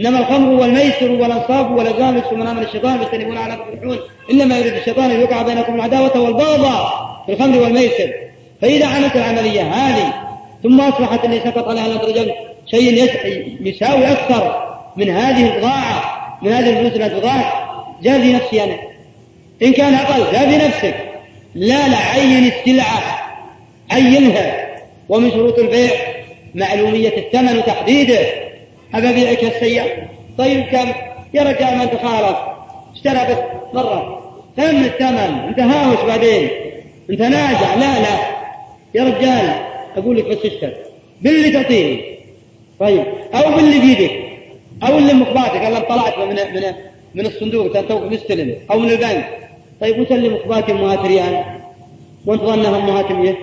إنما 0.00 0.18
الخمر 0.18 0.60
والميسر 0.60 1.10
والأنصاب 1.10 1.70
والأزلام 1.76 2.22
من 2.32 2.46
أمر 2.46 2.62
الشيطان 2.62 3.02
يجتنبون 3.02 3.38
على 3.38 3.56
تفلحون 3.56 3.98
إنما 4.30 4.58
يريد 4.58 4.74
الشيطان 4.74 5.10
أن 5.10 5.20
يوقع 5.20 5.42
بينكم 5.42 5.74
العداوة 5.74 6.20
والبغضاء 6.20 7.04
في 7.26 7.32
الخمر 7.32 7.58
والميسر. 7.58 8.12
فإذا 8.60 8.86
عملت 8.86 9.16
العملية 9.16 9.62
هذه 9.62 10.12
ثم 10.62 10.80
أصبحت 10.80 11.24
اللي 11.24 11.40
سقط 11.40 11.68
عليها 11.68 11.86
الرجل 11.86 12.32
شيء 12.66 13.08
يساوي 13.60 14.12
أكثر. 14.12 14.73
من 14.96 15.10
هذه 15.10 15.54
البضاعة 15.54 16.38
من 16.42 16.52
هذه 16.52 16.70
الفلوس 16.70 16.92
التي 16.92 17.20
تضاع 17.20 17.64
جاء 18.02 18.20
في 18.20 18.32
نفسي 18.32 18.64
أنا. 18.64 18.76
إن 19.62 19.72
كان 19.72 19.94
أقل 19.94 20.32
جاء 20.32 20.50
في 20.50 20.66
نفسك 20.66 20.94
لا 21.54 21.88
لا 21.88 21.96
عين 21.96 22.52
السلعة 22.52 23.02
عينها. 23.90 24.64
ومن 25.08 25.30
شروط 25.30 25.58
البيع 25.58 25.90
معلومية 26.54 27.16
الثمن 27.16 27.58
وتحديده 27.58 28.18
أبى 28.94 29.10
أبيعك 29.10 29.44
السيارة 29.44 30.08
طيب 30.38 30.64
كم؟ 30.64 30.92
يا 31.34 31.42
رجال 31.42 31.78
من 31.78 31.90
تخالف 31.90 32.36
اشترى 32.94 33.34
بس 33.34 33.38
مرة. 33.74 34.20
ثمن 34.56 34.84
الثمن. 34.84 35.48
أنت 35.48 35.60
هاوش 35.60 36.00
بعدين. 36.06 36.48
أنت 37.10 37.20
ناجع. 37.20 37.74
لا 37.74 38.00
لا. 38.00 38.18
يا 38.94 39.04
رجال 39.04 39.54
أقول 39.96 40.16
لك 40.16 40.24
بس 40.24 40.38
اشتر 40.44 40.72
باللي 41.22 41.50
تعطيني. 41.50 42.18
طيب. 42.80 43.04
أو 43.34 43.56
باللي 43.56 43.78
بيدك. 43.78 44.23
أو 44.82 44.98
اللي 44.98 45.12
مخباتك 45.12 45.66
الله 45.66 45.80
طلعت 45.80 46.18
من 46.18 46.34
من 46.34 46.62
من 47.14 47.26
الصندوق 47.26 47.76
انت 47.76 47.88
توك 47.88 48.02
مستلم 48.02 48.56
أو 48.70 48.78
من 48.78 48.90
البنك. 48.90 49.28
طيب 49.80 49.98
وسلم 49.98 50.34
مخباتي 50.34 50.72
امهات 50.72 50.98
ريال 50.98 51.44
وانت 52.26 52.42
ظنها 52.42 52.76
امهات 52.76 53.12
مية 53.12 53.36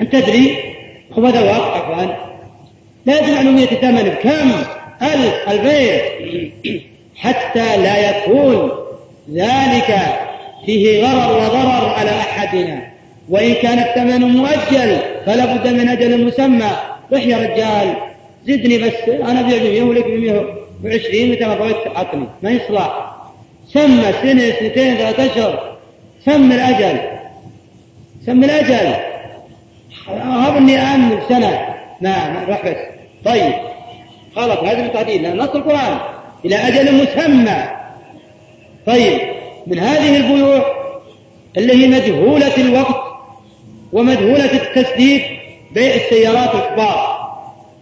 أنت 0.00 0.16
تدري؟ 0.16 0.56
هو 1.12 1.26
هذا 1.26 1.40
الواقع 1.40 1.78
اخوان 1.78 2.16
لازم 3.06 3.34
معلومية 3.34 3.64
الثمن 3.72 4.02
بكم؟ 4.02 4.50
ألف 5.02 5.48
ألفين 5.48 6.52
حتى 7.16 7.76
لا 7.76 8.10
يكون 8.10 8.70
ذلك 9.32 9.96
فيه 10.66 11.02
غرر 11.02 11.36
وضرر 11.36 11.88
على 11.88 12.10
أحدنا. 12.10 12.92
وإن 13.28 13.54
كان 13.54 13.78
الثمن 13.78 14.20
مؤجل 14.20 14.98
فلا 15.26 15.54
بد 15.54 15.68
من 15.68 15.88
أجل 15.88 16.24
مسمى. 16.24 16.70
روح 17.12 17.26
يا 17.26 17.36
رجال 17.36 17.94
زدني 18.44 18.78
بس 18.78 19.08
أنا 19.08 19.40
أبيع 19.40 19.58
بمية 19.58 19.82
ولك 19.82 20.04
بمية 20.04 20.54
وعشرين 20.84 21.32
متى 21.32 21.44
ما 21.44 21.54
بغيت 21.54 21.76
عطني 21.96 22.26
ما 22.42 22.50
يصلح. 22.50 23.14
سمى 23.68 24.12
سنة 24.22 24.50
سنتين 24.60 24.96
ثلاثة 24.96 25.26
أشهر 25.26 25.76
سمى 26.24 26.54
الأجل 26.54 27.00
سمى 28.26 28.46
الأجل. 28.46 28.94
هب 30.08 30.56
إني 30.56 30.78
آمن 30.78 31.20
سنة. 31.28 31.74
ما 32.00 32.44
روح 32.48 32.66
بس. 32.66 32.76
طيب. 33.24 33.52
غلط 34.36 34.58
هذا 34.58 34.86
التعديل 34.86 35.36
نص 35.36 35.48
القرآن 35.48 35.98
إلى 36.44 36.56
أجل 36.56 36.94
مسمى. 37.02 37.64
طيب. 38.86 39.20
من 39.66 39.78
هذه 39.78 40.16
البيوع 40.16 40.64
اللي 41.56 41.72
هي 41.72 41.88
مجهولة 41.88 42.56
الوقت 42.56 43.02
ومجهولة 43.92 44.52
التسديد 44.52 45.22
بيع 45.72 45.94
السيارات 45.94 46.54
الكبار. 46.54 47.17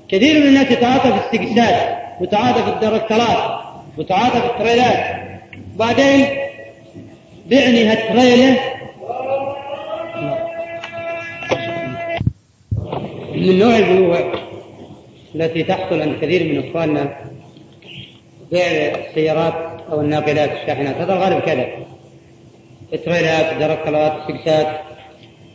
كثير 0.08 0.40
من 0.40 0.46
الناس 0.46 0.70
يتعاطى 0.70 1.12
في 1.12 1.18
السكسات 1.26 1.98
ويتعاطى 2.20 2.62
في 2.62 2.68
الدركترات 2.68 3.60
ويتعاطى 3.98 4.40
في 4.40 4.46
التريلات. 4.46 5.26
بعدين 5.76 6.26
بعني 7.46 7.84
هالتريلة 7.84 8.58
من 13.34 13.58
نوع 13.58 13.76
البيوع 13.76 14.32
التي 15.34 15.62
تحصل 15.62 16.00
عند 16.00 16.16
كثير 16.22 16.44
من 16.44 16.68
إخواننا 16.68 17.16
بيع 18.50 18.66
السيارات 18.66 19.54
أو 19.92 20.00
الناقلات 20.00 20.50
الشاحنات. 20.52 20.96
هذا 20.96 21.12
الغالب 21.12 21.40
كذا. 21.40 21.66
التريلات 22.92 23.52
الدركلات 23.52 24.12
السكسات 24.12 24.80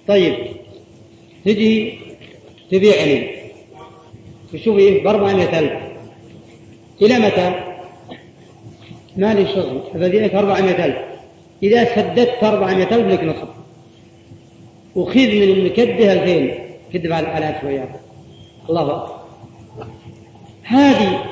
طيب 0.08 0.36
تجي 1.46 1.94
تبيعني 2.72 3.31
وشوفي 4.54 5.00
ب 5.00 5.08
400000 5.08 5.72
إلى 7.02 7.20
متى؟ 7.20 7.54
ما 9.18 9.34
لي 9.34 9.48
شغل. 9.48 9.82
أبديك 9.96 10.36
400000 10.36 10.96
إذا 11.64 11.96
سددت 11.96 12.44
400000 12.44 13.08
لك 13.08 13.24
نصف 13.24 13.48
وخذ 14.96 15.36
من 15.36 15.44
المكدة 15.44 16.14
2000 16.14 16.54
كذب 16.94 17.14
على 17.14 17.56
شوية. 17.62 17.90
الله 18.70 18.82
أكبر. 18.82 19.16
هذه 20.64 21.24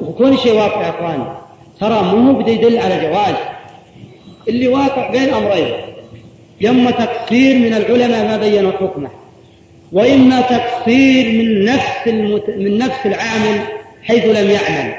وكل 0.00 0.38
شيء 0.38 0.54
واقع 0.54 0.86
يا 0.86 0.90
إخوان 0.90 1.34
ترى 1.80 2.02
مو 2.02 2.32
بده 2.32 2.52
يدل 2.52 2.78
على 2.78 3.00
جواز. 3.00 3.34
اللي 4.48 4.68
واقع 4.68 5.10
بين 5.10 5.34
أمرين. 5.34 5.74
اما 6.68 6.90
تقصير 6.90 7.58
من 7.58 7.74
العلماء 7.74 8.26
ما 8.26 8.36
بينوا 8.36 8.72
حكمه. 8.72 9.10
وإما 9.92 10.40
تقصير 10.40 11.42
من 11.42 11.64
نفس 11.64 12.06
المت... 12.06 12.50
من 12.50 12.78
نفس 12.78 13.06
العامل 13.06 13.60
حيث 14.02 14.24
لم 14.24 14.50
يعمل. 14.50 14.94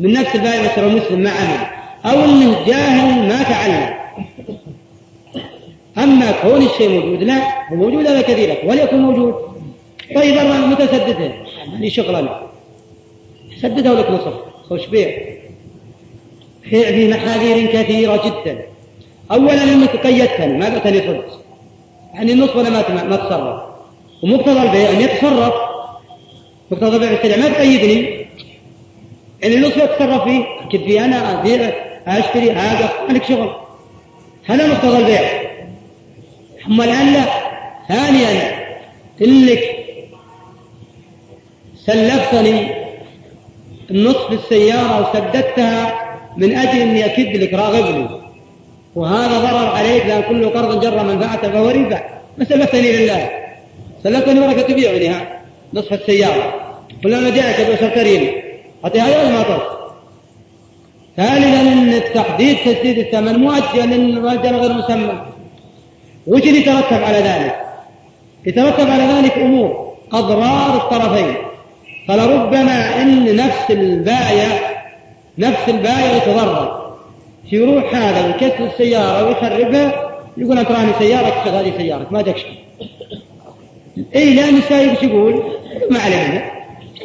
من 0.00 0.12
نفس 0.12 0.34
البائع 0.34 0.62
مثل 0.62 0.96
مسلم 0.96 1.20
ما 1.20 1.30
عمل. 1.30 1.66
أو 2.04 2.24
إنه 2.24 2.66
جاهل 2.66 3.28
ما 3.28 3.42
تعلم. 3.42 3.94
أما 5.98 6.32
كون 6.42 6.62
الشيء 6.62 6.88
موجود 6.88 7.22
لا 7.22 7.68
هو 7.72 7.76
موجود 7.76 8.06
هذا 8.06 8.22
كثيرا 8.22 8.54
وليكن 8.64 8.96
موجود. 8.96 9.34
طيب 10.14 10.36
أنا 10.36 10.66
متسدد 10.66 11.32
ماني 11.72 11.90
شغلا. 11.90 12.40
سدده 13.62 13.92
لك 13.92 14.10
نصف 14.10 14.34
خوش 14.68 14.86
بيع. 14.86 15.10
في 16.62 17.08
محاذير 17.08 17.66
كثيرة 17.66 18.16
جدا. 18.26 18.62
أولا 19.32 19.62
أنك 19.62 20.06
قيدتني 20.06 20.58
ما 20.58 20.64
لي 20.84 21.00
صدق. 21.00 21.39
يعني 22.14 22.32
النصف 22.32 22.56
أنا 22.56 22.70
ما 22.70 23.04
ما 23.04 23.16
تصرف 23.16 23.62
ومقتضى 24.22 24.62
البيع 24.62 24.90
أن 24.90 25.00
يتصرف 25.00 25.54
مقتضى 26.70 26.98
بيع 26.98 27.10
السلع 27.10 27.36
ما 27.36 27.48
تقيدني. 27.48 28.26
يعني 29.42 29.54
النصف 29.54 29.78
أتصرف 29.78 30.24
فيه 30.24 30.44
أكد 30.60 30.84
فيه 30.84 31.04
أنا 31.04 31.40
أبيع 31.40 31.72
أشتري 32.06 32.50
هذا 32.50 32.90
مالك 33.08 33.24
شغل. 33.24 33.50
هذا 34.46 34.66
مقتضى 34.66 34.98
البيع. 34.98 35.20
أما 36.66 36.84
الآن 36.84 37.12
لا. 37.12 37.24
ثانيا 37.88 38.60
إنك 39.22 39.60
سلفتني 41.76 42.68
النصف 43.90 44.32
السيارة 44.32 45.10
وسددتها 45.10 46.00
من 46.36 46.56
أجل 46.56 46.80
أني 46.80 47.04
أكد 47.04 47.36
لك 47.36 47.54
راغبني. 47.54 48.29
وهذا 48.94 49.38
ضرر 49.38 49.66
عليك 49.76 50.06
لأن 50.06 50.22
كل 50.22 50.50
قرض 50.50 50.80
جر 50.80 51.02
منفعة 51.02 51.52
فهو 51.52 51.68
ربا. 51.68 52.00
سلفتني 52.48 52.92
لله. 52.92 53.30
سلفتني 54.04 54.40
ورقة 54.40 54.62
تبيعني 54.62 55.14
نصف 55.74 55.92
السيارة. 55.92 56.54
فلما 57.04 57.30
جاءك 57.30 57.66
بأسرترين 57.66 58.42
أعطيها 58.84 59.06
ولا 59.06 59.30
ما 59.30 59.36
أعطيت 59.38 59.62
ثالثا 61.16 61.60
ان 61.60 62.00
تحديد 62.14 62.56
تسديد 62.56 62.98
الثمن. 62.98 63.38
مؤجل 63.38 64.20
مؤجل 64.20 64.54
غير 64.56 64.72
مسمى. 64.72 65.22
وش 66.26 66.42
اللي 66.42 66.60
يترتب 66.60 67.02
على 67.04 67.18
ذلك؟ 67.18 67.60
يترتب 68.46 68.90
على 68.90 69.04
ذلك 69.04 69.38
أمور. 69.38 69.96
أضرار 70.12 70.76
الطرفين. 70.76 71.34
فلربما 72.08 73.02
إن 73.02 73.36
نفس 73.36 73.70
البايع 73.70 74.48
نفس 75.38 75.68
البايع 75.68 76.16
يتضرر 76.16 76.79
يروح 77.52 77.94
هذا 77.94 78.26
ويكسر 78.26 78.66
السيارة 78.66 79.26
ويخربها 79.26 80.10
يقول 80.36 80.58
انت 80.58 80.70
راني 80.70 80.92
سيارك 80.98 81.32
هذه 81.32 81.72
سيارك 81.78 82.12
ما 82.12 82.22
شيء 82.22 82.60
إي 84.16 84.34
لأن 84.34 84.56
السائق 84.56 84.90
إيش 84.90 85.02
يقول؟ 85.02 85.42
ما 85.90 85.98
علينا. 85.98 86.50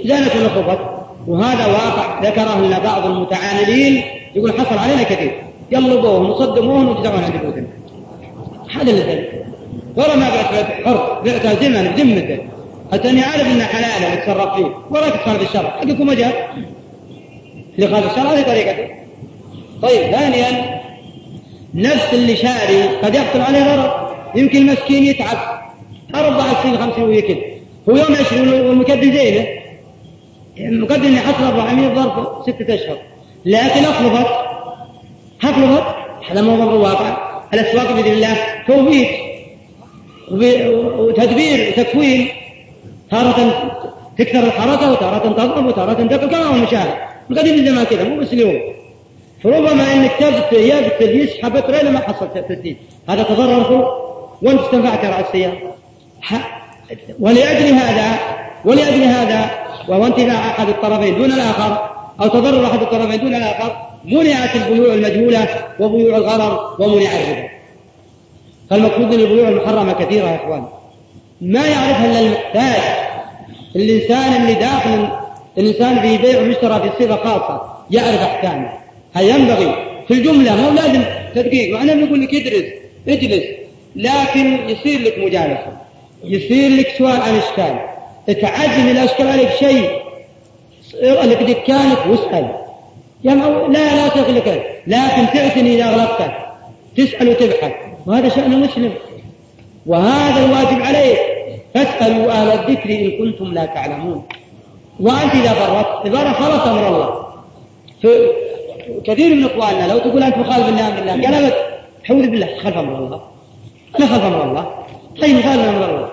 زالت 0.06 0.36
ونقبت 0.36 0.80
وهذا 1.28 1.66
واقع 1.66 2.24
ذكره 2.24 2.60
لنا 2.60 2.80
بعض 2.80 3.06
المتعاملين 3.06 4.04
يقول 4.36 4.54
حصل 4.54 4.78
علينا 4.78 5.04
كثير. 5.04 5.44
يلبوهم 5.72 6.30
وصدموهم 6.30 6.88
ويجزعون 6.88 7.24
عند 7.24 7.38
بيوتنا 7.42 7.68
هذا 8.76 8.92
اللي 8.92 9.30
ولا 9.96 10.16
ما 10.16 10.30
بعت 10.30 10.66
حر 10.86 11.22
بعتها 11.26 11.54
زمن 11.54 11.92
بذمته. 11.92 12.38
حتى 12.94 13.10
أني 13.10 13.22
عارف 13.22 13.48
إنه 13.48 13.64
حلال 13.64 14.12
ويتصرف 14.12 14.56
فيه. 14.56 14.76
ولا 14.90 15.10
في 15.10 15.42
الشرع. 15.42 15.70
حقكم 15.70 16.08
مجال 16.08 16.34
اللي 17.76 17.88
خالف 17.88 18.12
الشرع 18.12 18.34
هذه 18.34 18.44
طريقته. 18.44 19.05
طيب 19.82 20.12
ثانيا 20.12 20.82
نفس 21.74 22.14
اللي 22.14 22.36
شاري 22.36 22.84
قد 22.84 23.16
يحصل 23.16 23.42
عليه 23.42 23.64
ضرر 23.64 24.16
يمكن 24.36 24.58
المسكين 24.58 25.04
يتعب. 25.04 25.38
أربع 26.16 26.64
سنين 26.64 26.78
خمس 26.78 26.96
سنين 26.96 27.08
ويكل. 27.08 27.38
هو 27.90 27.96
يوم 27.96 28.16
عشرين 28.16 28.48
والمكدل 28.48 29.14
زينه. 29.18 29.48
المقدم 30.58 31.06
اني 31.06 31.20
حصل 31.20 31.44
400 31.44 31.96
ظرف 31.96 32.44
ستة 32.44 32.76
أشهر. 32.76 32.98
لكن 33.46 33.86
اطلبت 33.86 34.28
اطلبت 35.44 35.84
هذا 36.30 36.42
مو 36.42 36.56
أمر 36.56 36.74
واقع 36.74 37.18
الأسواق 37.54 37.92
بإذن 37.92 38.12
الله 38.12 38.38
توبيت 38.68 39.10
وتدبير 40.98 41.74
وتكوين. 41.78 42.28
تارة 43.12 43.72
تكثر 44.18 44.40
الحركة 44.40 44.92
وتارة 44.92 45.18
تضرب 45.18 45.66
وتارة 45.66 45.94
تقل 45.94 46.28
كما 46.28 46.44
هو 46.44 46.56
المشاهد. 46.56 46.94
القديم 47.32 47.66
زمان 47.66 47.84
كذا 47.86 48.04
مو 48.04 48.20
بس 48.20 48.34
اليوم. 48.34 48.62
فربما 49.44 49.94
إنك 49.94 50.12
تبتل 50.20 50.58
يبتل 50.58 51.20
يسحب 51.20 51.60
تريلا 51.60 51.92
ما 51.92 52.00
حصلت 52.00 52.38
تسديد 52.38 52.78
هذا 53.10 53.24
تضرر 53.24 53.88
وأنت 54.42 54.60
استنفعت 54.60 55.06
على 55.06 55.26
السيارة. 55.26 55.58
ولأجل 57.20 57.74
هذا 57.74 58.20
ولأجل 58.66 59.04
هذا 59.04 59.50
وهو 59.88 60.06
انتفاع 60.06 60.48
أحد 60.48 60.70
الطرفين 60.70 61.16
دون 61.16 61.32
الآخر 61.32 61.90
أو 62.22 62.28
تضرر 62.28 62.66
أحد 62.66 62.82
الطرفين 62.82 63.20
دون 63.20 63.36
الآخر 63.36 63.76
منعت 64.06 64.56
البيوع 64.56 64.94
المجهولة 64.94 65.48
وبيوع 65.80 66.18
الغرر 66.18 66.76
ومنع 66.80 67.10
الربا. 67.12 67.50
فالمقصود 68.70 69.14
ان 69.14 69.20
البيوع 69.20 69.50
المحرمة 69.50 69.94
كثيرة 69.94 70.28
يا 70.28 70.36
إخوان. 70.36 70.66
ما 71.42 71.68
يعرفها 71.68 72.06
إلا 72.06 72.20
المحتاج. 72.20 72.82
الإنسان 73.76 74.42
اللي 74.42 74.54
داخل 74.54 75.08
الإنسان 75.58 76.00
في 76.02 76.18
بيع 76.18 76.42
ومشترى 76.42 76.80
في 76.80 77.04
صفة 77.04 77.16
خاصة 77.16 77.62
يعرف 77.92 78.22
أحكامه. 78.22 78.85
هل 79.16 79.30
ينبغي. 79.30 79.76
في 80.08 80.14
الجملة 80.14 80.56
مو 80.56 80.70
لازم 80.70 81.02
تدقيق. 81.36 81.74
معناه 81.74 81.94
نقول 81.94 82.22
لك 82.22 82.34
ادرس 82.36 82.64
اجلس. 83.08 83.44
لكن 83.96 84.70
يصير 84.70 85.02
لك 85.02 85.20
مجالسة. 85.20 85.78
يصير 86.24 86.70
لك 86.72 86.88
سؤال 86.98 87.22
عن 87.22 87.36
إشكال. 87.36 87.76
تعجل 88.42 88.90
إذا 88.90 89.04
أشكل 89.04 89.28
عليك 89.28 89.50
شيء. 89.60 89.90
لك 91.04 91.44
دكانك 91.44 91.98
واسأل. 92.10 92.50
يعني 93.24 93.42
لا 93.68 93.96
لا 93.96 94.08
تغلقك 94.08 94.64
لكن 94.88 95.26
تعتني 95.34 95.76
إذا 95.76 95.84
أغلقتك 95.84 96.32
تسأل 96.98 97.30
وتبحث. 97.30 97.72
وهذا 98.06 98.30
شأن 98.30 98.54
المسلم. 98.54 98.94
وهذا 99.86 100.46
الواجب 100.46 100.82
عليك 100.82 101.20
فاسألوا 101.74 102.32
أهل 102.32 102.52
الذكر 102.52 102.90
إن 102.90 103.12
كنتم 103.12 103.54
لا 103.54 103.66
تعلمون. 103.66 104.24
وأنت 105.00 105.36
إذا 105.36 105.54
فرطت 105.54 106.06
إذا 106.06 106.32
خلص 106.32 106.68
أمر 106.68 106.88
الله. 106.88 107.26
كثير 109.06 109.36
من 109.36 109.46
إخواننا 109.46 109.94
لو 109.94 110.00
تقول 110.00 110.24
أنت 110.24 110.38
مخالف 110.38 110.68
لله 110.68 110.90
بالله 110.90 111.28
قال 111.28 111.54
حول 112.04 112.28
بالله 112.30 112.58
خلف 112.64 112.78
أمر 112.78 112.98
الله. 112.98 113.22
أنا 114.00 114.08
خلف 114.08 114.24
أمر 114.24 114.44
الله؟ 114.44 114.66
طيب 115.22 115.36
مخالف 115.36 115.68
أمر 115.68 115.90
الله. 115.90 116.10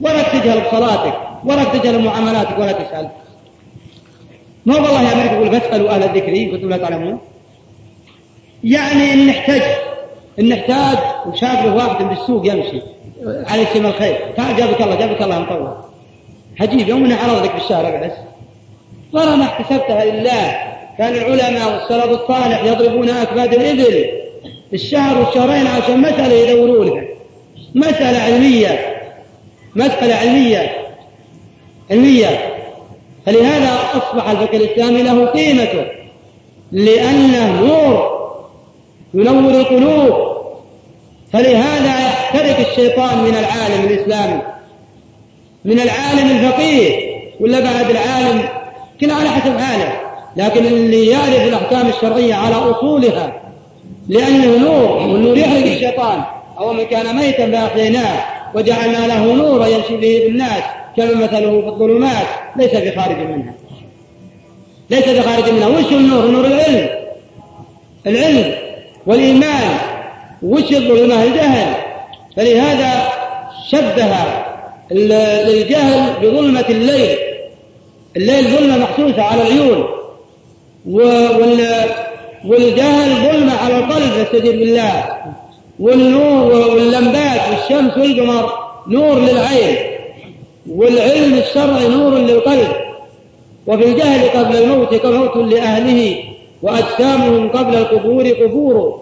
ولا 0.00 0.22
تجهل 0.22 0.60
بصلاتك 0.60 1.14
ولا 1.44 1.64
تجهل 1.64 2.04
معاملاتك 2.04 2.58
ولا 2.58 2.72
تسأل. 2.72 3.08
ما 4.66 4.74
والله 4.74 5.02
يا 5.02 5.12
أمريكا 5.12 5.34
يقول 5.34 5.60
فاسألوا 5.60 5.90
أهل 5.90 6.02
الذكر 6.02 6.36
إن 6.36 6.50
كنتم 6.50 6.68
لا 6.68 6.76
تعلمون. 6.76 7.18
يعني 8.64 9.12
إن 9.12 9.26
نحتاج 9.26 9.62
إن 10.38 10.48
نحتاج 10.48 10.98
وشاف 11.26 11.64
له 11.64 11.74
واحد 11.74 12.04
بالسوق 12.04 12.46
يمشي. 12.46 12.82
على 13.26 13.66
سيما 13.72 13.88
الخير. 13.88 14.16
تعال 14.36 14.56
جابك 14.56 14.82
الله 14.82 14.94
جابك 14.94 15.22
الله 15.22 15.38
مطول 15.38 15.76
حجيب 16.56 16.88
يوم 16.88 17.04
انه 17.04 17.16
عرض 17.16 17.44
لك 17.44 17.54
بالشارع 17.54 18.06
بس. 18.06 18.12
ترى 19.12 19.36
ما 19.36 19.44
احتسبتها 19.44 20.04
لله 20.04 20.72
كان 20.98 21.14
العلماء 21.14 21.72
والسلف 21.74 22.20
الصالح 22.20 22.64
يضربون 22.64 23.10
أكباد 23.10 23.54
الإبل 23.54 24.10
الشهر 24.74 25.18
والشهرين 25.18 25.66
عشان 25.66 26.00
مسألة 26.00 26.34
يدوروا 26.34 26.84
لها. 26.84 27.04
مسألة 27.74 28.18
علمية. 28.18 28.96
مسألة 29.76 30.14
علمية. 30.14 30.76
علمية. 31.90 32.54
فلهذا 33.26 33.78
أصبح 33.94 34.30
الفقه 34.30 34.56
الإسلامي 34.56 35.02
له 35.02 35.26
قيمته. 35.26 35.86
لأنه 36.72 37.60
نور 37.60 38.12
ينور 39.14 39.50
القلوب. 39.50 40.32
فلهذا 41.32 42.06
يحترق 42.06 42.68
الشيطان 42.68 43.18
من 43.18 43.36
العالم 43.36 43.84
الإسلامي. 43.84 44.42
من 45.64 45.80
العالم 45.80 46.30
الفقيه. 46.30 47.12
ولا 47.40 47.60
بعد 47.60 47.90
العالم؟ 47.90 48.48
كل 49.00 49.10
على 49.10 49.28
حسب 49.28 49.58
حاله. 49.58 50.01
لكن 50.36 50.66
اللي 50.66 51.06
يعرف 51.06 51.48
الأحكام 51.48 51.88
الشرعية 51.88 52.34
على 52.34 52.54
أصولها 52.54 53.32
لأنه 54.08 54.58
نور 54.58 54.92
والنور 54.92 55.38
يحرق 55.38 55.66
الشيطان. 55.66 56.22
أو 56.58 56.72
من 56.72 56.84
كان 56.84 57.16
ميتا 57.16 57.50
فأحييناه 57.50 58.24
وجعلنا 58.54 59.06
له 59.06 59.32
نورا 59.34 59.66
يمشي 59.66 59.96
به 59.96 60.22
بالناس 60.26 60.62
كما 60.96 61.14
مثله 61.14 61.60
في 61.60 61.68
الظلمات. 61.68 62.26
ليس 62.56 62.70
بخارج 62.70 63.16
منها. 63.16 63.54
ليس 64.90 65.08
بخارج 65.08 65.50
منها. 65.50 65.68
وش 65.68 65.92
النور؟ 65.92 66.26
نور 66.26 66.44
العلم. 66.44 66.88
العلم 68.06 68.54
والإيمان. 69.06 69.78
وش 70.42 70.72
الظلمة؟ 70.72 71.22
الجهل. 71.22 71.74
فلهذا 72.36 73.08
شبه 73.70 74.16
الجهل 74.92 76.12
بظلمة 76.22 76.64
الليل. 76.68 77.18
الليل 78.16 78.44
ظلمة 78.44 78.78
محسوسة 78.78 79.22
على 79.22 79.42
العيون. 79.42 79.84
والجهل 82.44 83.10
ظلمة 83.30 83.56
على 83.56 83.78
القلب 83.78 84.12
نستجيب 84.20 84.58
بالله. 84.58 85.16
والنور 85.80 86.52
واللمبات 86.70 87.40
والشمس 87.50 87.98
والقمر 87.98 88.52
نور 88.88 89.18
للعين 89.18 89.76
والعلم 90.70 91.34
الشرعي 91.34 91.88
نور 91.88 92.14
للقلب. 92.14 92.68
وفي 93.66 93.84
الجهل 93.84 94.28
قبل 94.28 94.56
الموت 94.56 94.94
كموت 94.94 95.36
لأهله 95.36 96.16
وأجسامهم 96.62 97.48
قبل 97.48 97.76
القبور 97.76 98.28
قبور. 98.28 99.00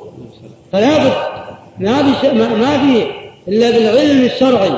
فلا 0.73 0.99
بد 0.99 1.12
ما 1.79 2.14
في 2.21 2.29
ما 2.35 2.79
في 2.79 3.07
إلا 3.49 3.71
بالعلم 3.71 4.25
الشرعي. 4.25 4.73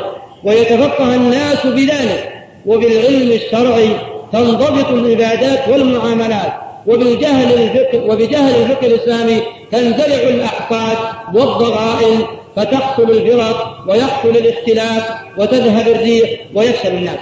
ويتفقه 0.45 1.15
الناس 1.15 1.67
بذلك. 1.67 2.33
وبالعلم 2.67 3.33
الشرعي 3.33 3.89
تنضبط 4.33 4.89
العبادات 4.89 5.69
والمعاملات. 5.69 6.62
وبالجهل 6.87 7.63
الفقه 7.63 8.05
وبجهل 8.05 8.63
الفقه 8.63 8.87
الإسلامي 8.87 9.43
تنزلع 9.71 10.29
الأحقاد 10.29 10.97
والضغائن 11.35 12.21
فتحصل 12.57 13.11
الفرق 13.11 13.85
ويحصل 13.89 14.29
الاختلاف 14.29 15.11
وتذهب 15.39 15.89
الريح 15.89 16.31
ويفشل 16.55 16.95
الناس. 16.95 17.19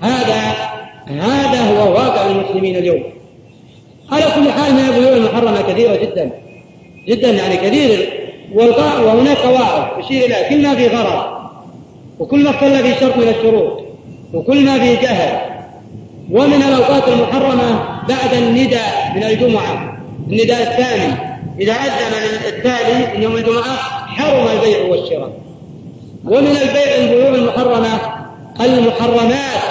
هذا 0.00 0.54
هذا 1.06 1.60
هو 1.60 1.92
واقع 1.92 2.26
المسلمين 2.26 2.76
اليوم. 2.76 3.02
على 4.12 4.24
كل 4.24 4.52
حال 4.52 4.74
من 4.74 4.88
البيوع 4.88 5.12
المحرمة 5.12 5.60
كثيرة 5.62 5.96
جدا. 5.96 6.30
جدا 7.08 7.30
يعني 7.30 7.56
كثير. 7.56 8.20
وهناك 8.54 9.36
قواعد 9.36 10.04
يشير 10.04 10.26
إلى 10.26 10.48
كل 10.48 10.62
ما 10.62 10.74
في 10.74 10.86
غرض 10.86 11.40
وكل 12.18 12.44
ما 12.44 12.50
اختل 12.50 12.78
في 12.78 13.00
شرط 13.00 13.16
من 13.16 13.28
الشروط 13.28 13.84
وكل 14.34 14.64
ما 14.64 14.78
في 14.78 14.96
جهل. 14.96 15.50
ومن 16.30 16.62
الأوقات 16.62 17.08
المحرمة 17.08 17.99
بعد 18.10 18.34
النداء 18.34 19.12
من 19.16 19.24
الجمعة 19.24 19.98
النداء 20.28 20.62
الثاني. 20.62 21.30
إذا 21.60 21.72
أذن 21.72 22.14
التالي 22.48 23.16
من 23.16 23.22
يوم 23.22 23.36
الجمعة 23.36 23.76
حرم 24.06 24.48
البيع 24.56 24.84
والشراء. 24.84 25.32
ومن 26.24 26.56
البيع 26.62 26.94
البيوع 26.98 27.28
المحرمة 27.28 28.00
المحرمات 28.60 29.62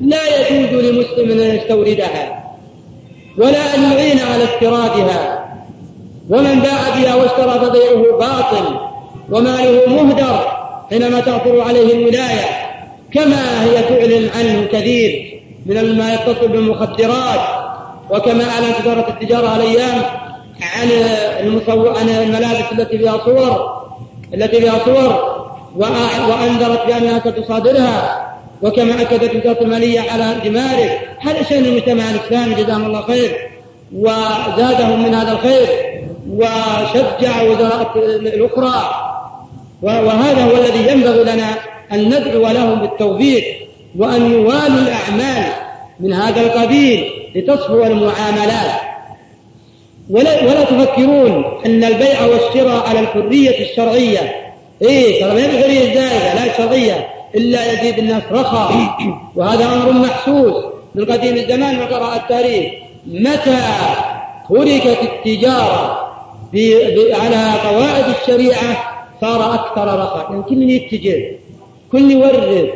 لا 0.00 0.50
يجوز 0.50 0.84
لمسلم 0.84 1.30
أن 1.30 1.56
يستوردها 1.56 2.44
ولا 3.38 3.74
أن 3.74 3.92
يعين 3.92 4.18
على 4.18 4.44
استيرادها. 4.44 5.44
ومن 6.30 6.60
باع 6.60 6.88
بها 6.88 7.14
واشترى 7.14 7.66
فبيعه 7.66 8.18
باطل 8.18 8.78
وماله 9.30 10.02
مهدر 10.02 10.48
حينما 10.90 11.20
تغفر 11.20 11.60
عليه 11.60 11.94
الولاية 11.94 12.44
كما 13.12 13.64
هي 13.64 13.82
تعلن 13.82 14.30
عنه 14.36 14.66
كثير 14.72 15.40
من 15.66 15.98
ما 15.98 16.14
يتصل 16.14 16.48
بالمخدرات. 16.48 17.40
وكما 18.10 18.44
أعلنت 18.50 18.80
وزارة 18.80 19.08
التجارة 19.08 19.56
الأيام 19.56 20.02
عن 20.76 20.88
المصور 21.40 21.98
عن 21.98 22.08
الملابس 22.08 22.72
التي 22.72 22.98
فيها 22.98 23.18
صور 23.24 23.84
التي 24.34 24.60
فيها 24.60 24.84
صور 24.84 25.34
وأنذرت 25.76 26.86
بأنها 26.86 27.18
ستصادرها 27.18 28.24
وكما 28.62 29.02
أكدت 29.02 29.34
وزارة 29.36 29.62
المالية 29.62 30.00
على 30.00 30.34
دمارك 30.44 31.08
هذا 31.20 31.42
شيء 31.42 31.58
المجتمع 31.58 32.04
الإسلامي 32.10 32.54
جزاهم 32.54 32.84
الله 32.86 33.02
خير. 33.02 33.50
وزادهم 33.96 35.02
من 35.02 35.14
هذا 35.14 35.32
الخير 35.32 35.68
وشجع 36.30 37.42
وزارات 37.42 37.96
الأخرى. 37.96 38.90
وهذا 39.82 40.44
هو 40.44 40.56
الذي 40.56 40.92
ينبغي 40.92 41.22
لنا 41.22 41.54
أن 41.92 42.04
ندعو 42.04 42.52
لهم 42.52 42.80
بالتوفيق 42.80 43.44
وأن 43.98 44.32
يوالوا 44.32 44.78
الأعمال. 44.78 45.52
من 46.00 46.12
هذا 46.12 46.40
القبيل 46.40 47.10
لتصفو 47.34 47.84
المعاملات. 47.84 48.80
ولا, 50.10 50.42
ولا 50.44 50.64
تفكرون 50.64 51.44
أن 51.66 51.84
البيع 51.84 52.26
والشراء 52.26 52.88
على 52.88 53.00
الحرية 53.00 53.70
الشرعية. 53.70 54.52
إيه 54.82 55.24
ترى 55.24 55.34
ما 55.34 55.46
الحرية 55.46 55.80
الزائدة 55.80 56.34
لا 56.34 56.46
الشرعية. 56.52 57.08
إلا 57.34 57.72
يزيد 57.72 57.98
الناس 57.98 58.22
رخاء. 58.32 58.72
وهذا 59.36 59.64
أمر 59.64 59.92
محسوس 59.92 60.64
من 60.94 61.04
قديم 61.04 61.36
الزمان 61.36 61.80
وقراءة 61.80 62.16
التاريخ. 62.16 62.72
متى 63.06 63.58
تركت 64.48 65.02
التجارة 65.02 66.00
على 67.12 67.52
قواعد 67.64 68.04
الشريعة؟ 68.20 68.94
صار 69.20 69.54
أكثر 69.54 69.98
رخاء. 69.98 70.30
يعني 70.30 70.42
كل 70.42 70.70
يتجر 70.70 71.34
كل 71.92 72.10
يورد 72.10 72.70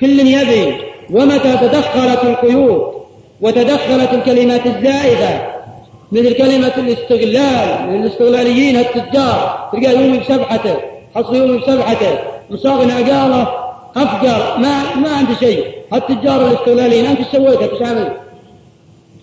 كل 0.00 0.20
يبي 0.20 0.93
ومتى 1.10 1.56
تدخلت 1.56 2.24
القيود 2.24 2.92
وتدخلت 3.40 4.12
الكلمات 4.12 4.66
الزائدة 4.66 5.54
مثل 6.12 6.32
كلمة 6.34 6.72
الاستغلال 6.78 7.90
من 7.90 8.02
الاستغلاليين 8.02 8.76
التجار. 8.76 9.68
تلقاه 9.72 9.90
يومي 9.90 10.18
بسبحته 10.18 10.76
حصر 11.14 11.34
يومي 11.34 11.58
بسبحته 11.58 12.18
مصاغ 12.50 12.90
عقاله 12.90 13.48
أفقر 13.96 14.58
ما 14.58 14.94
ما 14.96 15.08
عنده 15.16 15.34
شيء. 15.40 15.64
التجار 15.92 16.46
الاستغلاليين 16.46 17.06
أنت 17.06 17.20
سويت 17.32 17.62
إيش 17.62 17.82
عملت؟ 17.82 18.16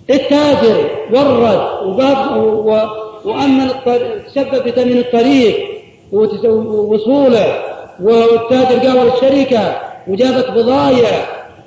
التاجر 0.09 0.89
ورد 1.13 1.61
وباب 1.85 2.37
وأمن 3.25 3.67
تسبب 4.27 4.63
بتأمين 4.63 4.97
الطريق 4.97 5.55
ووصوله 6.11 7.63
والتاجر 8.01 8.87
قاول 8.87 9.07
الشركة 9.07 9.75
وجابت 10.07 10.49
بضايع. 10.49 11.09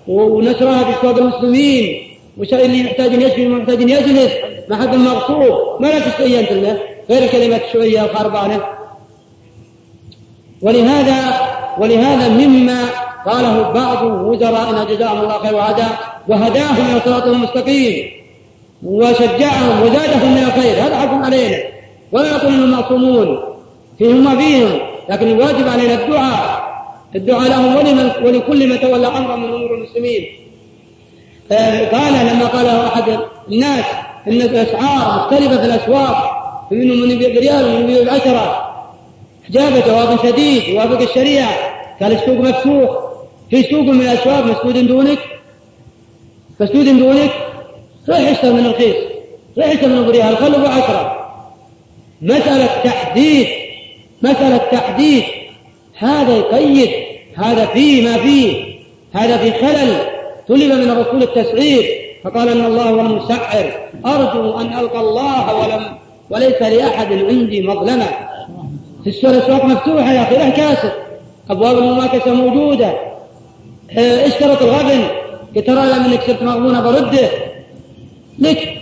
ونشرها 0.09 0.85
في 0.85 1.07
سوق 1.07 1.17
المسلمين. 1.19 2.03
وش 2.39 2.55
اللي 2.55 2.83
محتاج 2.83 3.13
يجلس 3.13 3.39
محتاج 3.39 3.81
يجلس. 3.81 4.33
ما 4.69 4.77
حد 4.77 4.95
المغصوب 4.95 5.83
ما 5.83 5.87
لا 5.87 5.99
تستهي 5.99 6.41
أنت 6.41 6.53
له 6.53 6.79
غير 7.11 7.23
الكلمات 7.23 7.63
الشوية 7.65 8.05
الخربانة 8.05 8.61
ولهذا 10.63 11.41
ولهذا 11.79 12.29
مما 12.29 12.85
قاله 13.27 13.63
بعض 13.73 14.03
وزرائنا 14.03 14.85
جزاهم 14.85 15.21
الله 15.21 15.39
خير 15.39 15.55
وهدى 15.55 15.87
وهداهم 16.29 16.91
إلى 16.91 17.01
صراط 17.05 17.27
المستقيم 17.27 18.11
وشجعهم 18.83 19.83
وزادهم 19.83 20.33
من 20.33 20.43
الخير. 20.43 20.75
هذا 20.75 20.97
حق 20.97 21.25
علينا. 21.25 21.59
ولا 22.13 22.37
نقول 22.37 22.53
انهم 22.55 22.71
معصومون 22.71 23.39
فيهم 23.99 24.25
ما 24.25 24.37
فيهم. 24.37 24.79
لكن 25.09 25.27
الواجب 25.27 25.69
علينا 25.69 25.95
الدعاء. 25.95 26.74
الدعاء 27.17 27.49
لهم 27.49 27.77
ولمن 27.77 28.11
ولكل 28.25 28.69
من 28.69 28.81
تولى 28.81 29.07
أمرا 29.07 29.37
من 29.37 29.45
أمور 29.45 29.75
المسلمين. 29.75 30.27
قال 31.93 32.13
لما 32.13 32.47
قال 32.47 32.67
أحد 32.67 33.19
الناس 33.49 33.85
إن 34.29 34.43
الاسعار 34.43 35.19
مختلفة 35.19 35.57
في 35.57 35.65
الاسواق 35.65 36.17
فمنهم 36.71 37.01
من 37.01 37.11
يبيع 37.11 37.29
بريال 37.29 37.65
ومن 37.65 37.91
يبيع 37.91 38.13
بعشره 38.13 38.75
جاب 39.51 39.85
جواب 39.87 40.19
سديد 40.23 40.69
يوافق 40.69 41.01
الشريعة. 41.01 41.51
قال 42.01 42.13
السوق 42.13 42.39
مفتوح 42.39 42.91
في 43.51 43.63
سوق 43.63 43.85
من 43.85 44.01
الاسواق 44.01 44.45
مسدود 44.45 44.87
دونك؟ 44.87 45.19
مسدود 46.61 46.99
دونك؟ 46.99 47.31
روح 48.09 48.19
اشتر 48.19 48.53
من 48.53 48.67
الرخيص 48.67 48.97
روح 49.59 49.67
اشتر 49.67 49.89
من 49.89 49.99
الريال. 49.99 50.37
خلوا 50.37 50.59
بعشره 50.59 51.31
مسألة 52.23 52.67
تحديد. 52.85 53.47
مسألة 54.23 54.57
تحديد. 54.57 55.25
هذا 55.99 56.37
يقيد 56.37 56.91
هذا 57.35 57.67
فيه 57.67 58.09
ما 58.09 58.19
فيه 58.19 58.75
هذا 59.13 59.37
في 59.37 59.53
خلل 59.53 59.97
طلب 60.49 60.73
من 60.73 60.91
الرسول 60.91 61.23
التسعير 61.23 62.05
فقال 62.25 62.49
إن 62.49 62.65
الله 62.65 62.83
هو 62.83 63.01
المسعر 63.01 63.73
أرجو 64.07 64.59
أن 64.61 64.79
ألقى 64.79 65.01
الله 65.01 65.55
ولم 65.55 65.85
وليس 66.31 66.63
لأحد 66.63 67.13
عندي 67.13 67.63
مظلمة. 67.63 68.07
في 69.05 69.27
الاسواق 69.27 69.65
مفتوحة 69.65 70.13
يا 70.13 70.23
أخي 70.23 70.37
له 70.37 70.51
كاسر 70.51 70.93
أبواب 71.51 71.79
المماكسه 71.79 72.35
موجودة. 72.35 72.95
آه، 73.99 74.27
اشترط 74.27 74.63
الغبن 74.63 75.01
ترى 75.67 75.99
منك 76.09 76.21
صرت 76.27 76.43
مغبونه 76.43 76.81
برده. 76.81 77.29
لك 78.39 78.79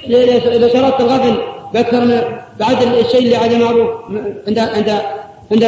اذا 0.47 0.69
شرطت 0.69 1.01
الغبن 1.01 1.37
بأكثر 1.75 2.01
من 2.01 2.21
بعد 2.61 2.83
الشيء 2.83 3.21
اللي 3.21 3.37
عاد 3.37 3.55
معروف 3.55 3.89
عند 4.49 4.59
عند 4.59 5.01
عند 5.53 5.65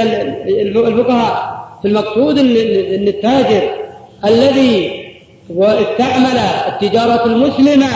الفقهاء. 0.77 1.55
في 1.83 1.89
المقصود 1.89 2.39
ان 2.39 3.09
التاجر 3.09 3.63
الذي 4.25 5.05
استعمل 5.61 6.39
التجارة 6.69 7.27
المسلمة 7.27 7.87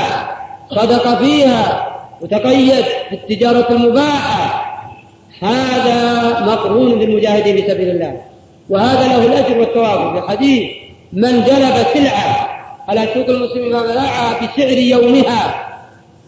صدق 0.71 1.19
فيها 1.19 1.89
وتقيد 2.21 2.85
في 3.09 3.15
التجارة 3.15 3.73
المباحة 3.73 4.65
هذا 5.41 6.41
مقرون 6.41 6.99
بالمجاهدين 6.99 7.57
في 7.57 7.71
سبيل 7.71 7.91
الله. 7.91 8.21
وهذا 8.71 9.07
له 9.09 9.27
الأجر 9.27 9.59
والثواب. 9.59 10.13
في 10.13 10.19
الحديث 10.19 10.71
من 11.13 11.43
جلب 11.45 11.87
سلعة 11.95 12.49
على 12.89 13.09
سوق 13.15 13.29
المسلمين 13.29 13.73
فباعها 13.73 14.47
بسعر 14.47 14.79
يومها. 14.79 15.69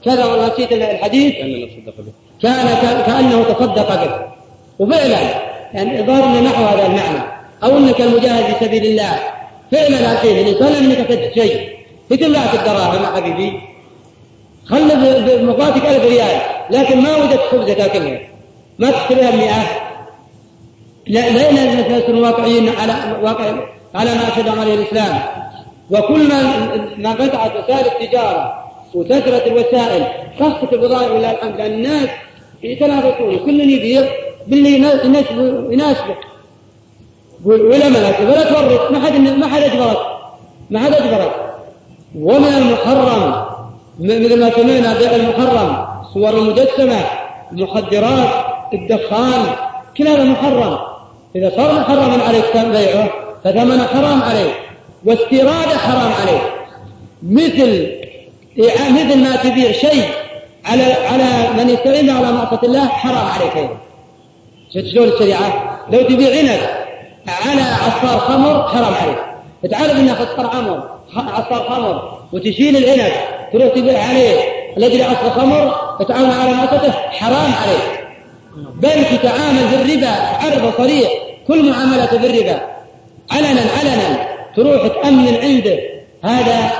كذا 0.05 0.25
والله 0.25 0.53
نسيت 0.53 0.73
الحديث. 0.73 1.35
كان 2.42 2.66
كأنه 3.07 3.42
تصدق 3.42 4.05
به. 4.05 4.11
وفعلا 4.79 5.49
يعني 5.74 6.02
ظهر 6.02 6.42
نحو 6.42 6.64
هذا 6.64 6.87
المعنى. 6.87 7.22
أو 7.64 7.78
أنك 7.78 8.00
المجاهد 8.00 8.44
في 8.44 8.64
سبيل 8.64 8.87
الله. 8.87 9.18
فعلا 9.72 10.12
أخيه 10.12 10.42
الإنسان 10.42 10.85
أنك 10.85 11.09
تجد 11.09 11.33
شيء. 11.35 11.70
لا 12.11 12.54
الدراهم 12.54 13.16
حبيبي. 13.16 13.61
خلي 14.66 14.94
بمقاتك 15.37 15.87
ألف 15.87 16.04
ريال. 16.04 16.40
لكن 16.70 17.00
ما 17.00 17.16
وجدت 17.16 17.40
خبزة 17.50 17.72
تأكلها. 17.72 18.20
ما 18.78 18.90
تشتريها 18.90 19.30
بمئة. 19.30 19.62
لا 21.06 21.30
لين 21.30 21.59
الناس 21.59 22.11
واقعيين 22.11 22.68
على 22.68 22.94
واقع 23.22 23.44
على 23.94 24.14
ما 24.14 24.28
أشهد 24.28 24.59
عليه 24.59 24.74
الإسلام. 24.74 25.18
وكل 25.90 26.28
ما 26.28 26.42
ما 26.96 27.14
فتحت 27.14 27.50
وسائل 27.56 27.87
التجارة 27.87 28.64
وكثرت 28.94 29.46
الوسائل 29.46 30.04
خاصة 30.38 30.68
البضائع 30.72 31.11
ولله 31.11 31.30
الحمد 31.30 31.61
الناس 31.61 32.09
يتنافسون. 32.62 33.37
كل 33.37 33.61
يبيع 33.61 34.02
باللي 34.46 34.74
يناسبه. 35.72 36.16
ولا 37.44 37.88
مناسب 37.88 38.29
ولا 38.29 38.44
تورط. 38.53 38.90
ما 38.90 39.07
حد 39.07 39.12
ما 39.12 39.46
حد 39.46 39.62
أجبرك. 39.62 39.98
ما 40.70 40.81
حد 40.81 40.92
أجبرك. 40.94 41.33
ومن 42.14 42.55
المحرم. 42.55 43.44
مثل 44.00 44.40
ما 44.40 44.50
سمعنا 44.50 44.98
بيع 44.98 45.14
المحرم 45.14 45.87
صور 46.14 46.38
المجسمه 46.38 47.00
المخدرات 47.53 48.29
الدخان 48.74 49.46
كل 49.96 50.09
هذا 50.09 50.24
محرم. 50.24 50.79
إذا 51.37 51.53
صار 51.57 51.81
محرما 51.81 52.24
عليك 52.24 52.57
بيعه 52.57 53.11
فثمنه 53.44 53.87
حرام 53.87 54.22
عليك 54.22 54.55
واستيراده 55.05 55.79
حرام 55.79 56.12
عليك 56.20 56.42
مثل 57.22 57.92
مثل 58.90 59.18
ما 59.22 59.37
تبيع 59.37 59.72
شيء 59.72 60.05
على 60.64 60.83
على 60.83 61.62
من 61.62 61.68
يستعين 61.70 62.11
على 62.11 62.33
معصية 62.33 62.59
الله 62.62 62.88
حرام 62.88 63.26
عليك 63.26 63.57
أيضا. 63.57 63.76
شفت 64.74 64.87
شلون 64.87 65.09
الشريعة؟ 65.09 65.80
لو 65.92 66.02
تبيع 66.02 66.28
عنب 66.38 66.61
على 67.28 67.62
عصار 67.62 68.18
خمر 68.18 68.68
حرام 68.68 68.94
عليك. 68.94 69.18
تعرف 69.70 69.96
انك 69.96 70.16
عصار 70.20 70.50
خمر 70.50 70.88
عصار 71.16 71.68
خمر 71.70 72.18
وتشيل 72.33 72.76
العنب 72.76 73.12
تروح 73.52 73.74
تبيع 73.74 74.02
عليه. 74.02 74.40
الذي 74.76 74.98
لا 74.98 75.12
أصل 75.12 75.30
خمر 75.30 75.74
يتعامل 76.00 76.33
على 76.33 76.52
مؤسسته 76.52 76.92
حرام 76.92 77.52
عليه 77.62 78.00
بل 78.74 79.18
تتعامل 79.18 79.64
بالربا 79.70 80.11
عرض 80.11 80.72
صريح 80.78 81.11
كل 81.48 81.70
معاملة 81.70 82.18
بالربا. 82.18 82.61
علنا 83.30 83.61
علنا. 83.78 84.28
تروح 84.56 84.87
تأمن 84.87 85.35
عنده 85.42 85.78
هذا 86.24 86.70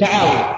تعاون. 0.00 0.54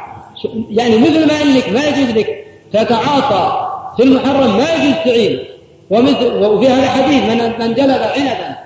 يعني 0.70 0.98
مثل 0.98 1.28
ما 1.28 1.42
أنك 1.42 1.68
ما 1.68 1.84
يجوز 1.84 2.10
لك 2.10 2.46
تتعاطى 2.72 3.70
في 3.96 4.02
المحرم 4.02 4.56
ما 4.56 4.72
يجوز 4.72 4.94
تعين. 5.04 5.44
ومثل 5.90 6.44
وفي 6.44 6.68
هذا 6.68 6.82
الحديث 6.82 7.22
من 7.22 7.66
من 7.66 7.74
جلب 7.74 8.02
عنبا 8.16 8.56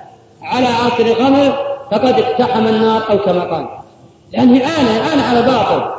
على 0.43 0.67
عصر 0.67 1.15
خمر 1.15 1.53
فقد 1.91 2.21
اقتحم 2.21 2.67
النار 2.67 3.03
أو 3.11 3.19
كما 3.19 3.41
قال. 3.41 3.69
لأنه 4.33 4.65
اعانه 4.65 5.01
اعانه 5.01 5.23
على 5.23 5.43
باطل. 5.43 5.91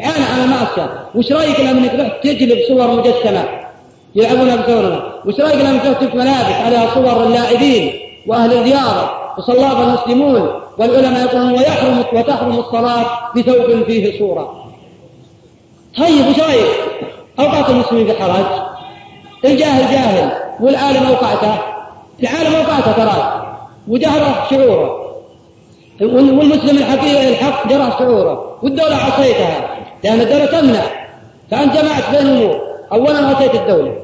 اعانه 0.00 0.26
على 0.34 0.46
معصيه 0.46 1.04
وش 1.14 1.32
رأيك 1.32 1.60
لما 1.60 1.70
انك 1.70 1.94
رحت 1.94 2.22
تجلب 2.22 2.58
صور 2.68 2.90
مجسمة؟ 2.90 3.44
يلعبون 4.14 4.56
بصورنا. 4.56 5.02
وش 5.26 5.40
رأيك 5.40 5.60
لما 5.64 5.78
تكتب 5.78 6.16
ملابس 6.16 6.54
عليها 6.64 6.94
صور 6.94 7.26
اللاعبين 7.26 7.92
وأهل 8.26 8.52
الرياضه 8.52 9.10
وصلاب 9.38 9.80
المسلمون 9.80 10.50
والعلماء 10.78 11.24
يقولون 11.24 11.52
ويحرم 11.52 12.04
وتحرم 12.12 12.58
الصلاة 12.58 13.06
بثوب 13.36 13.84
فيه 13.86 14.18
صورة. 14.18 14.64
طيب 15.98 16.28
وش 16.28 16.40
رأيك؟ 16.40 16.66
أوقات 17.40 17.70
المسلمين 17.70 18.06
في 18.06 18.22
حرج 18.22 18.44
الجاهل 19.44 19.92
جاهل. 19.92 20.43
والعالم 20.60 21.06
اوقعته 21.06 21.58
العالم 22.22 22.54
اوقعته 22.54 22.92
ترى 22.92 23.46
وجهره 23.88 24.46
شعوره. 24.50 25.04
والمسلم 26.00 26.78
الحقيقي 26.78 27.28
الحق 27.28 27.68
جرى 27.68 27.92
شعوره. 27.98 28.58
والدولة 28.62 28.96
عصيتها. 28.96 29.78
لأن 30.04 30.20
الدولة 30.20 30.46
تمنع. 30.46 30.82
فأنت 31.50 31.72
جمعت 31.76 32.10
بين 32.10 32.26
أمور 32.26 32.60
أولا 32.92 33.18
عصيت 33.18 33.54
الدولة. 33.54 33.94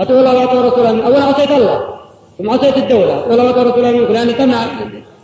أطيع 0.00 0.16
الله 0.16 0.34
وأطيع 0.38 0.60
رسوله 0.60 1.06
أولا 1.06 1.24
عصيت 1.24 1.50
الله. 1.50 1.80
ثم 2.38 2.50
عصيت 2.50 2.76
الدولة. 2.76 3.18
أطيع 3.18 3.32
الله 3.32 3.44
وأطيع 3.44 3.62
رسوله 3.62 3.90
منك 3.90 4.10
لأن 4.10 4.36
تمنع 4.36 4.62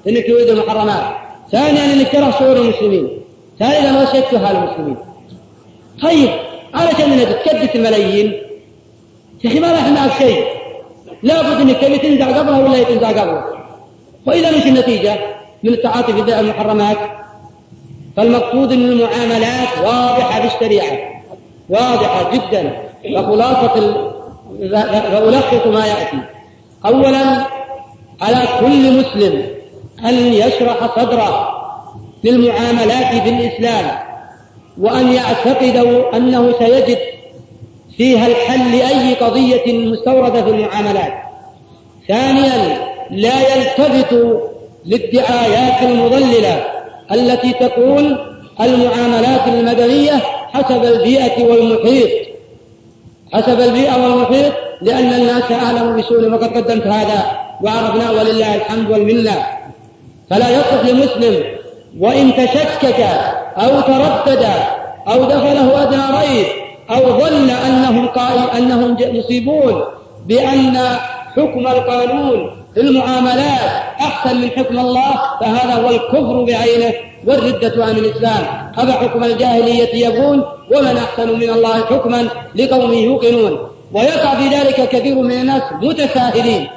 أنك 0.09 0.27
تريد 0.27 0.49
المحرمات. 0.49 1.05
ثانيا 1.53 1.85
أنك 1.85 2.13
ترى 2.13 2.33
شعور 2.39 2.57
المسلمين. 2.57 3.21
ثالثا 3.59 4.03
غشيت 4.03 4.25
حال 4.25 4.57
المسلمين. 4.57 4.97
طيب 6.03 6.31
علشان 6.75 7.13
انك 7.13 7.29
تكدس 7.29 7.77
الملايين. 7.77 8.43
يا 9.45 9.51
أخي 9.51 9.61
ما 9.61 9.73
راح 9.73 9.89
معك 9.89 10.13
شيء. 10.19 10.45
لابد 11.23 11.61
انك 11.61 11.77
تبي 11.77 11.99
تنزع 11.99 12.39
قبلها 12.39 12.59
ولا 12.59 12.83
تنزع 12.83 13.09
قبلها؟ 13.09 13.45
وإذا 14.27 14.51
مش 14.57 14.67
النتيجة 14.67 15.19
من 15.63 15.73
التعاطي 15.73 16.13
في 16.13 16.41
المحرمات 16.41 16.97
فالمقصود 18.17 18.73
إن 18.73 18.89
المعاملات 18.89 19.69
واضحة 19.85 20.41
بالشريعة 20.41 20.99
واضحة 21.69 22.31
جدا. 22.35 22.73
فخلاصة 23.17 23.95
فألخص 24.73 25.67
ما 25.67 25.87
يأتي. 25.87 26.19
اولا 26.87 27.47
على 28.21 28.49
كل 28.61 28.99
مسلم 29.01 29.43
أن 30.05 30.15
يشرح 30.15 30.97
صدره 31.01 31.49
للمعاملات 32.25 33.23
في 33.23 33.29
الاسلام 33.29 33.99
وأن 34.81 35.13
يعتقدوا 35.13 36.17
أنه 36.17 36.53
سيجد 36.59 36.99
فيها 38.01 38.27
الحل 38.27 38.79
لأي 38.79 39.15
قضية 39.15 39.79
مستوردة 39.79 40.43
في 40.43 40.51
المعاملات. 40.51 41.13
ثانيا 42.09 42.79
لا 43.11 43.35
يلتفت 43.41 44.13
للدعايات 44.87 45.83
المضللة 45.83 46.65
التي 47.13 47.53
تقول 47.53 48.19
المعاملات 48.61 49.49
المدنية 49.49 50.13
حسب 50.53 50.85
البيئة 50.85 51.45
والمحيط. 51.45 52.09
حسب 53.33 53.61
البيئة 53.61 54.03
والمحيط 54.03 54.53
لأن 54.83 55.13
الناس 55.13 55.53
أعلم 55.53 55.97
بسوء. 55.97 56.33
وقد 56.33 56.57
قدمت 56.57 56.87
هذا 56.87 57.39
وعرفنا 57.63 58.11
ولله 58.11 58.55
الحمد 58.55 58.91
والمنة. 58.91 59.47
فلا 60.31 60.49
يصح 60.51 60.85
لمسلم 60.85 61.45
وإن 61.99 62.33
تشكك 62.35 63.01
أو 63.57 63.81
تردد 63.81 64.47
أو 65.09 65.25
دخله 65.25 65.83
أدنى 65.83 66.03
ريب 66.21 66.60
أو 66.91 67.21
ظن 67.21 67.51
أنهم 67.51 68.09
قائل 68.09 68.51
أنهم 68.59 68.97
مصيبون 69.01 69.83
بأن 70.27 70.79
حكم 71.37 71.67
القانون 71.67 72.51
في 72.75 72.81
المعاملات 72.81 73.71
أحسن 74.01 74.41
من 74.41 74.51
حكم 74.51 74.79
الله 74.79 75.15
فهذا 75.41 75.75
هو 75.75 75.91
الكفر 75.91 76.45
بعينه 76.45 76.93
والردة 77.27 77.85
عن 77.85 77.91
الإسلام. 77.91 78.73
أفحكم 78.79 79.25
الجاهلية 79.25 80.07
يبغون 80.07 80.45
ومن 80.73 80.97
أحسن 80.97 81.39
من 81.39 81.51
الله 81.51 81.85
حكما 81.85 82.29
لقوم 82.55 82.93
يوقنون. 82.93 83.59
ويقع 83.93 84.35
في 84.35 84.49
ذلك 84.49 84.89
كثير 84.89 85.15
من 85.15 85.33
الناس 85.33 85.63
متساهلين. 85.83 86.69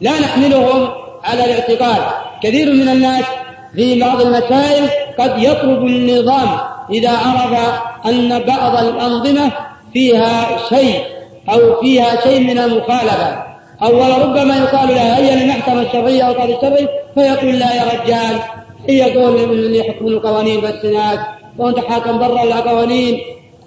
لا 0.00 0.20
نحملهم 0.20 0.88
على 1.24 1.44
الاعتقاد. 1.44 2.02
كثير 2.42 2.72
من 2.72 2.88
الناس 2.88 3.24
في 3.74 4.00
بعض 4.00 4.20
المسائل 4.20 4.88
قد 5.18 5.42
يطلب 5.42 5.84
النظام 5.84 6.48
إذا 6.90 7.10
عرف 7.10 7.80
أن 8.06 8.38
بعض 8.38 8.84
الأنظمة 8.84 9.50
فيها 9.92 10.46
شيء 10.68 11.04
أو 11.52 11.80
فيها 11.80 12.20
شيء 12.20 12.40
من 12.40 12.58
المخالفة 12.58 13.48
أو 13.82 14.22
ربما 14.22 14.56
يقال 14.56 14.88
لها 14.88 15.18
هي 15.18 15.42
المحكمة 15.42 15.82
الشرعية 15.82 16.22
أو 16.22 16.32
القاضي 16.32 16.54
الشرعي 16.54 16.88
فيقول 17.14 17.58
لا 17.58 17.74
يا 17.74 17.84
رجال 17.84 18.40
هي 18.88 19.14
قول 19.16 19.36
اللي 19.36 19.78
يحكم 19.78 20.06
القوانين 20.06 20.60
بالسنات 20.60 21.18
وأنت 21.58 21.78
حاكم 21.78 22.18
برا 22.18 22.42
القوانين 22.42 23.20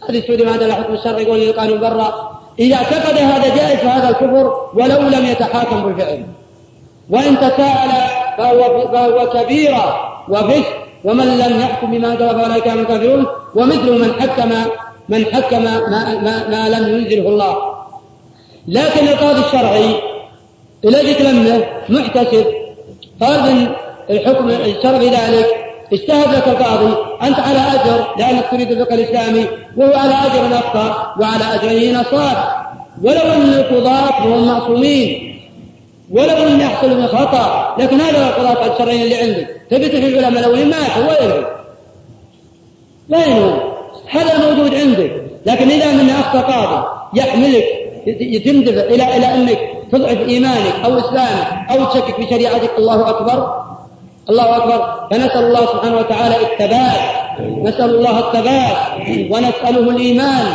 هذه 0.09 0.17
السعودية 0.17 0.45
ما 0.45 0.51
عندها 0.51 0.67
الحكم 0.67 0.93
الشرعي 0.93 1.23
يقول 1.23 1.41
القانون 1.41 1.79
برا. 1.79 2.31
إذا 2.59 2.75
اعتقد 2.75 3.17
هذا 3.17 3.55
جائز 3.55 3.79
فهذا 3.79 4.09
الكفر 4.09 4.69
ولو 4.73 4.99
لم 4.99 5.25
يتحاكم 5.25 5.81
بالفعل. 5.81 6.25
وإن 7.09 7.37
تساءل 7.37 7.91
فهو, 8.37 8.87
فهو 8.91 9.29
كبيرة 9.29 10.11
وفسق 10.29 10.80
ومن 11.03 11.25
لم 11.25 11.59
يحكم 11.59 11.91
بما 11.91 12.07
انزل 12.07 12.29
فأولئك 12.29 12.67
هم 12.67 12.79
الكافرون 12.79 13.25
ومثل 13.55 13.91
من 13.91 14.13
حكم 14.21 14.51
من 15.09 15.25
حكم 15.25 15.63
ما, 15.63 16.19
ما, 16.21 16.47
ما 16.49 16.69
لم 16.69 16.97
ينزله 16.97 17.29
الله. 17.29 17.57
لكن 18.67 19.07
القاضي 19.07 19.39
الشرعي 19.39 19.95
الذي 20.85 21.13
تلمه 21.13 21.63
محتسب. 21.89 22.45
قال 23.21 23.67
الحكم 24.09 24.49
الشرعي 24.49 25.09
ذلك 25.09 25.45
اجتهد 25.93 26.35
لك 26.35 26.47
القاضي 26.47 26.95
أنت 27.23 27.39
على 27.39 27.59
أجر 27.59 28.15
لأنك 28.17 28.45
تريد 28.51 28.71
الفقه 28.71 28.95
الإسلامي 28.95 29.45
وهو 29.77 29.93
على 29.93 30.13
أجر 30.13 30.55
أخطأ 30.55 31.15
وعلى 31.19 31.43
اجره 31.55 32.01
نصاب 32.01 32.37
ولو 33.03 33.21
أن 33.21 33.53
القضاة 33.53 34.23
هم 34.25 34.47
معصومين. 34.47 35.30
ولو 36.11 36.47
ان 36.47 36.59
يحصل 36.59 36.97
من 36.99 37.07
خطأ 37.07 37.75
لكن 37.79 38.01
هذا 38.01 38.27
القضاء 38.27 38.73
الشرعي 38.73 39.03
اللي 39.03 39.15
عندك 39.15 39.47
تبي 39.69 39.89
في 39.89 40.19
العلماء 40.19 40.39
الاولين 40.39 40.69
ماتوا 40.69 41.09
وين 41.09 41.43
وين 43.09 43.43
هو؟ 43.43 43.71
هذا 44.09 44.33
الموجود 44.33 44.75
عندك 44.75 45.11
لكن 45.45 45.69
إذا 45.69 45.91
من 45.91 46.09
أخطأ 46.09 46.41
قاضي 46.41 46.87
يحملك 47.13 47.65
تندفع 48.45 48.81
إلى 48.81 49.17
إلى 49.17 49.33
أنك 49.33 49.59
تضعف 49.91 50.17
إيمانك 50.27 50.73
أو 50.85 50.99
إسلامك 50.99 51.71
أو 51.71 51.85
تشكك 51.85 52.15
في 52.15 52.29
شريعتك. 52.29 52.71
الله 52.77 53.09
أكبر. 53.09 53.63
الله 54.29 54.57
أكبر. 54.57 55.07
فنسأل 55.11 55.43
الله 55.43 55.65
سبحانه 55.65 55.97
وتعالى 55.97 56.35
الثبات 56.35 57.20
نسأل 57.63 57.95
الله 57.95 58.19
الثبات 58.19 58.77
ونسأله 59.31 59.89
الإيمان 59.89 60.45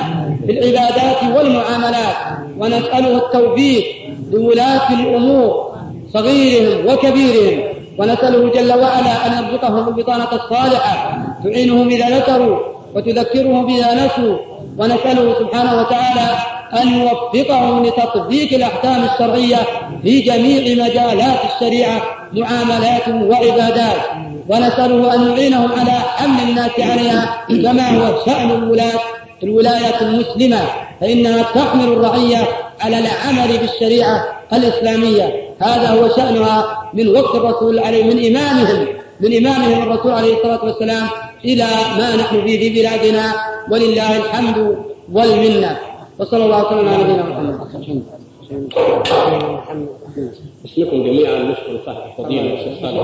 في 0.46 0.53
العبادات 0.53 1.37
والمعاملات 1.37 2.16
ونسأله 2.59 3.16
التوفيق 3.16 3.85
لولاة 4.33 4.92
الأمور 4.92 5.77
صغيرهم 6.12 6.87
وكبيرهم. 6.92 7.62
ونسأله 7.99 8.51
جل 8.51 8.70
وعلا 8.72 9.27
أن 9.27 9.44
يرزقهم 9.44 9.88
البطانة 9.88 10.29
الصالحة 10.33 11.18
تعينهم 11.44 11.88
إذا 11.88 12.18
ذكروا 12.18 12.59
وتذكرهم 12.94 13.66
اذا 13.66 14.07
نسوا 14.07 14.37
ونسأله 14.79 15.35
سبحانه 15.38 15.81
وتعالى 15.81 16.29
أن 16.83 16.88
يوفقهم 16.88 17.85
لتطبيق 17.87 18.55
الأحكام 18.55 19.05
الشرعية 19.05 19.57
في 20.03 20.20
جميع 20.20 20.85
مجالات 20.85 21.38
الشريعة 21.55 22.03
معاملات 22.33 23.09
وعبادات. 23.09 23.96
ونسأله 24.48 25.14
أن 25.14 25.30
يعينهم 25.30 25.72
على 25.72 25.90
حمل 25.90 26.42
الناس 26.48 26.70
عليها 26.78 27.44
كما 27.48 27.88
هو 27.98 28.24
شأن 28.26 28.50
الولاة 28.50 29.00
الولاية 29.42 30.00
المسلمة. 30.00 30.61
فإنها 31.00 31.42
تحمل 31.42 31.92
الرعية 31.92 32.48
على 32.80 32.98
العمل 32.98 33.59
بالشريعة 33.59 34.24
الإسلامية. 34.52 35.54
هذا 35.61 35.90
هو 35.90 36.09
شأنها 36.16 36.90
من 36.94 37.16
وقت 37.16 37.35
الرسول 37.35 37.78
عليه 37.78 38.04
من 38.04 38.37
إمامهم 38.37 38.87
من 39.20 39.37
إمامهم 39.37 39.82
الرسول 39.82 40.12
عليه 40.12 40.37
الصلاة 40.37 40.64
والسلام 40.64 41.09
إلى 41.44 41.66
ما 41.98 42.16
نحن 42.16 42.46
فيه 42.46 42.59
في 42.59 42.80
بلادنا. 42.80 43.35
ولله 43.70 44.16
الحمد 44.16 44.76
والمنة. 45.12 45.76
وصلى 46.18 46.44
الله 46.44 46.66
وسلم 46.66 46.88
على 46.88 47.02
نبينا 47.02 47.22
محمد. 47.22 48.15
أسمكم 50.64 51.04
جميعا 51.04 51.38
نشكر 51.42 51.80
صاحب 51.87 52.11
الفضيله 52.11 52.54
الشيخ 52.54 52.80
صالح 52.82 53.00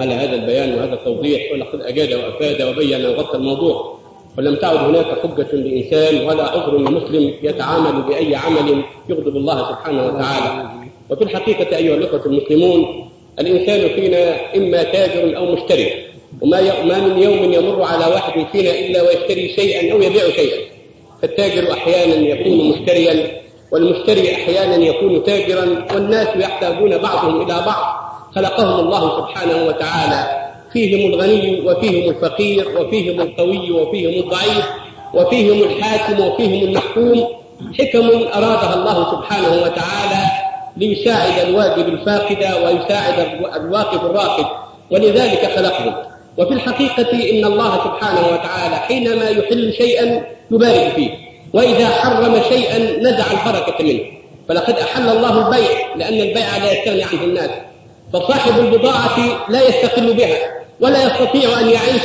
على 0.00 0.14
هذا 0.14 0.34
البيان 0.34 0.74
وهذا 0.74 0.94
التوضيح 0.94 1.52
ولقد 1.52 1.80
أجاد 1.80 2.12
وأفاد 2.12 2.62
وبين 2.62 3.06
وغطى 3.06 3.36
الموضوع. 3.36 3.98
ولم 4.38 4.54
تعد 4.56 4.76
هناك 4.76 5.06
حجة 5.22 5.56
لإنسان 5.56 6.26
ولا 6.26 6.42
عذر 6.42 6.78
لمسلم 6.78 7.34
يتعامل 7.42 8.02
بأي 8.02 8.34
عمل 8.34 8.82
يغضب 9.08 9.36
الله 9.36 9.68
سبحانه 9.68 10.06
وتعالى. 10.06 10.70
وفي 11.10 11.24
الحقيقة 11.24 11.76
أيها 11.76 11.94
الأخوة 11.94 12.26
المسلمون 12.26 13.08
الإنسان 13.38 13.88
فينا 13.88 14.36
إما 14.56 14.82
تاجر 14.82 15.36
أو 15.36 15.52
مشتري 15.52 15.90
وما 16.40 16.84
ما 16.84 17.08
من 17.08 17.22
يوم 17.22 17.52
يمر 17.52 17.82
على 17.82 18.06
واحد 18.14 18.46
فينا 18.52 18.70
إلا 18.70 19.02
ويشتري 19.02 19.48
شيئا 19.48 19.92
أو 19.92 20.02
يبيع 20.02 20.30
شيئا. 20.36 20.58
فالتاجر 21.22 21.72
أحيانا 21.72 22.14
يكون 22.14 22.70
مشتريا 22.70 23.43
والمشتري 23.74 24.34
أحيانا 24.34 24.76
يكون 24.76 25.22
تاجرا 25.24 25.86
والناس 25.94 26.28
يحتاجون 26.36 26.98
بعضهم 26.98 27.40
إلى 27.42 27.54
بعض. 27.66 28.04
خلقهم 28.34 28.80
الله 28.80 29.16
سبحانه 29.16 29.66
وتعالى. 29.66 30.44
فيهم 30.72 31.12
الغني 31.12 31.60
وفيهم 31.60 32.10
الفقير 32.10 32.80
وفيهم 32.80 33.20
القوي 33.20 33.70
وفيهم 33.70 34.24
الضعيف 34.24 34.66
وفيهم 35.14 35.62
الحاكم 35.62 36.26
وفيهم 36.26 36.68
المحكوم. 36.68 37.28
حكم 37.78 38.06
أرادها 38.34 38.74
الله 38.74 39.10
سبحانه 39.10 39.48
وتعالى 39.48 40.22
ليساعد 40.76 41.48
الواجب 41.48 41.88
الفاقد 41.88 42.38
ويساعد 42.38 43.26
الواقف 43.56 44.04
الراقد. 44.04 44.46
ولذلك 44.90 45.50
خلقهم. 45.56 45.94
وفي 46.38 46.54
الحقيقة 46.54 47.30
إن 47.30 47.44
الله 47.44 47.74
سبحانه 47.74 48.26
وتعالى 48.32 48.76
حينما 48.76 49.28
يحل 49.28 49.72
شيئا 49.72 50.26
يبارك 50.50 50.92
فيه. 50.96 51.23
وإذا 51.54 51.88
حرم 51.88 52.42
شيئا 52.48 52.78
نزع 53.00 53.24
البركة 53.30 53.84
منه. 53.84 54.00
فلقد 54.48 54.78
أحل 54.78 55.08
الله 55.08 55.46
البيع 55.46 55.70
لأن 55.96 56.20
البيع 56.20 56.56
لا 56.56 56.72
يستغني 56.72 57.04
عنه 57.04 57.24
الناس. 57.24 57.50
فصاحب 58.12 58.58
البضاعة 58.58 59.18
لا 59.48 59.68
يستقل 59.68 60.14
بها 60.14 60.36
ولا 60.80 61.02
يستطيع 61.06 61.60
أن 61.60 61.68
يعيش 61.70 62.02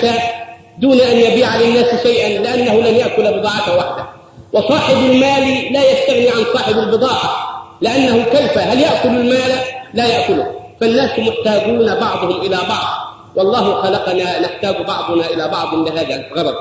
دون 0.80 1.00
أن 1.00 1.18
يبيع 1.18 1.58
للناس 1.58 2.04
شيئا 2.04 2.40
لأنه 2.40 2.74
لن 2.74 2.96
يأكل 2.96 3.40
بضاعته 3.40 3.78
وحده 3.78 4.06
وصاحب 4.54 4.98
المال 4.98 5.74
لا 5.74 5.92
يستغني 5.92 6.30
عن 6.30 6.46
صاحب 6.54 6.78
البضاعة 6.78 7.50
لأنه 7.82 8.24
كيف؟ 8.24 8.58
هل 8.58 8.80
يأكل 8.82 9.10
المال؟ 9.10 9.52
لا 9.94 10.08
يأكله. 10.08 10.52
فالناس 10.82 11.20
محتاجون 11.20 11.96
بعضهم 11.96 12.42
إلى 12.42 12.58
بعض. 12.70 12.88
والله 13.36 13.82
خلقنا 13.82 14.40
نحتاج 14.40 14.76
بعضنا 14.88 15.26
إلى 15.30 15.48
بعض 15.48 15.76
لهذا 15.76 16.16
الغرض. 16.16 16.56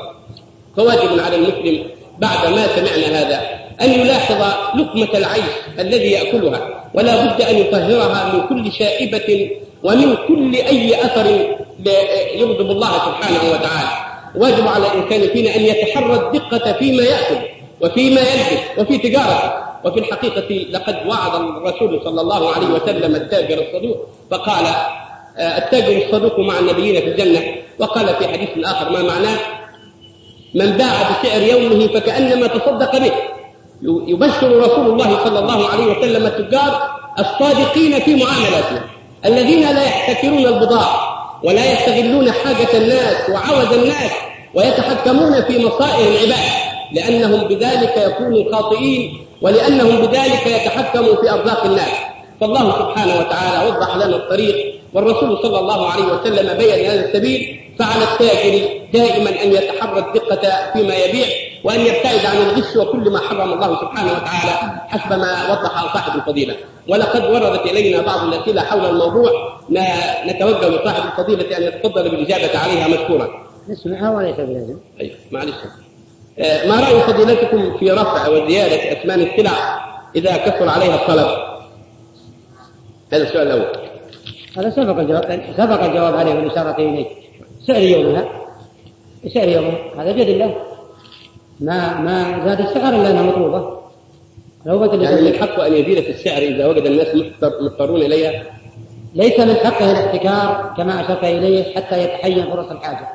فواجب 0.77 1.21
على 1.21 1.37
المسلم 1.37 1.85
بعد 2.19 2.49
ما 2.51 2.67
سمعنا 2.67 3.21
هذا 3.21 3.41
أن 3.81 4.01
يلاحظ 4.01 4.43
لقمة 4.81 5.19
العيش 5.19 5.45
الذي 5.79 6.11
يأكلها 6.11 6.85
ولا 6.95 7.25
بد 7.25 7.43
أن 7.43 7.59
يطهرها 7.59 8.33
من 8.35 8.41
كل 8.49 8.73
شائبة 8.73 9.51
ومن 9.83 10.17
كل 10.29 10.55
أي 10.55 11.05
أثر 11.05 11.27
يغضب 12.35 12.71
الله 12.71 12.93
سبحانه 12.93 13.51
وتعالى. 13.53 13.89
واجب 14.35 14.69
على 14.69 14.87
الإنسان 14.87 15.29
فينا 15.33 15.57
أن 15.57 15.61
يتحرى 15.61 16.15
الدقة 16.15 16.73
فيما 16.73 17.03
يأكل 17.03 17.37
وفيما 17.81 18.21
يلبس 18.21 18.63
وفي 18.79 18.99
تجارته. 18.99 19.53
وفي 19.85 19.99
الحقيقة 19.99 20.55
لقد 20.71 20.97
وعد 21.07 21.35
الرسول 21.35 22.01
صلى 22.05 22.21
الله 22.21 22.55
عليه 22.55 22.67
وسلم 22.67 23.15
التاجر 23.15 23.65
الصدوق 23.69 24.09
فقال 24.31 24.65
آه، 25.39 25.59
التاجر 25.59 26.07
الصدوق 26.07 26.39
مع 26.39 26.59
النبيين 26.59 27.01
في 27.01 27.09
الجنة. 27.09 27.55
وقال 27.79 28.07
في 28.07 28.29
حديث 28.29 28.49
آخر 28.65 28.91
ما 28.91 29.03
معناه؟ 29.03 29.39
من 30.55 30.71
باع 30.71 30.93
بسعر 31.11 31.43
يومه 31.43 31.87
فكأنما 31.87 32.47
تصدق 32.47 32.99
به. 32.99 33.13
يبشر 33.83 34.59
رسول 34.59 34.87
الله 34.87 35.25
صلى 35.25 35.39
الله 35.39 35.69
عليه 35.69 35.85
وسلم 35.87 36.27
التجار 36.27 36.83
الصادقين 37.19 38.01
في 38.01 38.15
معاملاتهم 38.15 38.81
الذين 39.25 39.61
لا 39.61 39.85
يحتكرون 39.85 40.47
البضاعة 40.47 40.99
ولا 41.45 41.73
يستغلون 41.73 42.33
حاجة 42.33 42.69
الناس 42.75 43.31
وعوز 43.31 43.73
الناس 43.73 44.11
ويتحكمون 44.55 45.43
في 45.43 45.67
مصائر 45.67 46.09
العباد 46.09 46.51
لأنهم 46.93 47.49
بذلك 47.49 47.95
يكونوا 47.97 48.53
خاطئين 48.53 49.19
ولأنهم 49.43 50.07
بذلك 50.07 50.47
يتحكموا 50.47 51.15
في 51.15 51.31
أرزاق 51.31 51.65
الناس. 51.65 51.93
فالله 52.41 52.71
سبحانه 52.71 53.19
وتعالى 53.21 53.69
وضح 53.71 53.97
لنا 53.97 54.17
الطريق 54.17 54.75
والرسول 54.95 55.39
صلى 55.43 55.59
الله 55.59 55.91
عليه 55.91 56.05
وسلم 56.05 56.59
بين 56.59 56.91
هذا 56.91 57.09
السبيل 57.09 57.61
فعلى 57.79 58.05
التاجر 58.05 58.69
دائما 58.93 59.31
أن 59.31 59.53
يتحرى 59.53 59.99
الدقة 59.99 60.73
فيما 60.73 60.95
يبيع 60.95 61.27
وأن 61.65 61.81
يبتعد 61.81 62.27
عن 62.27 62.37
الغش 62.37 62.77
وكل 62.77 63.11
ما 63.11 63.19
حرم 63.19 63.53
الله 63.53 63.81
سبحانه 63.81 64.13
وتعالى 64.13 64.81
حسب 64.89 65.19
ما 65.19 65.51
وضح 65.51 65.95
صاحب 65.95 66.19
الفضيلة 66.19 66.55
ولقد 66.89 67.25
وردت 67.25 67.67
إلينا 67.67 68.03
بعض 68.03 68.25
الأسئلة 68.25 68.63
حول 68.63 68.85
الموضوع 68.85 69.31
نتوجه 70.27 70.69
لصاحب 70.69 71.03
الفضيلة 71.07 71.57
أن 71.57 71.63
يتفضل 71.63 72.09
بالإجابة 72.11 72.59
عليها 72.59 72.89
مشكورا 72.89 73.49
نسمعها 73.69 74.11
وليس 74.11 74.37
بلازم 74.37 74.77
أيوه 75.01 75.17
معلش 75.31 75.55
آه، 76.39 76.69
ما 76.69 76.81
رأي 76.81 77.01
فضيلتكم 77.01 77.79
في 77.79 77.91
رفع 77.91 78.29
وزيادة 78.29 78.93
أثمان 78.93 79.21
السلع 79.21 79.53
إذا 80.17 80.37
كثر 80.37 80.69
عليها 80.69 80.95
الطلب؟ 80.95 81.29
هذا 83.13 83.23
السؤال 83.23 83.47
الأول. 83.47 83.89
هذا 84.57 84.71
سبق 84.71 84.99
الجواب 84.99 85.55
سبق 85.57 85.85
الجواب 85.85 86.17
عليه 86.17 86.35
والإشارة 86.35 86.77
إليه. 86.79 87.07
سعر 87.69 87.83
يومها 87.83 88.25
سعر 89.35 89.49
يومها 89.49 89.79
هذا 89.99 90.13
بيد 90.13 90.29
الله. 90.29 90.55
ما 91.61 92.01
ما 92.01 92.45
زاد 92.45 92.61
السعر 92.61 92.95
إلا 92.95 93.11
أنها 93.11 93.23
مطلوبة. 93.23 93.79
لو 94.67 94.79
بدل 94.79 95.03
يعني 95.03 95.21
من 95.21 95.35
حقه 95.35 95.67
أن 95.67 95.73
يزيد 95.73 96.01
في 96.01 96.11
السعر 96.11 96.43
إذا 96.43 96.67
وجد 96.67 96.87
الناس 96.87 97.09
مضطرون 97.43 98.03
إليها؟ 98.03 98.43
ليس 99.15 99.41
من 99.41 99.55
حقه 99.55 99.91
الاحتكار 99.91 100.75
كما 100.77 101.01
أشرت 101.01 101.25
إليه 101.25 101.75
حتى 101.75 102.05
يتحين 102.05 102.45
فرص 102.51 102.71
الحاجة. 102.71 103.09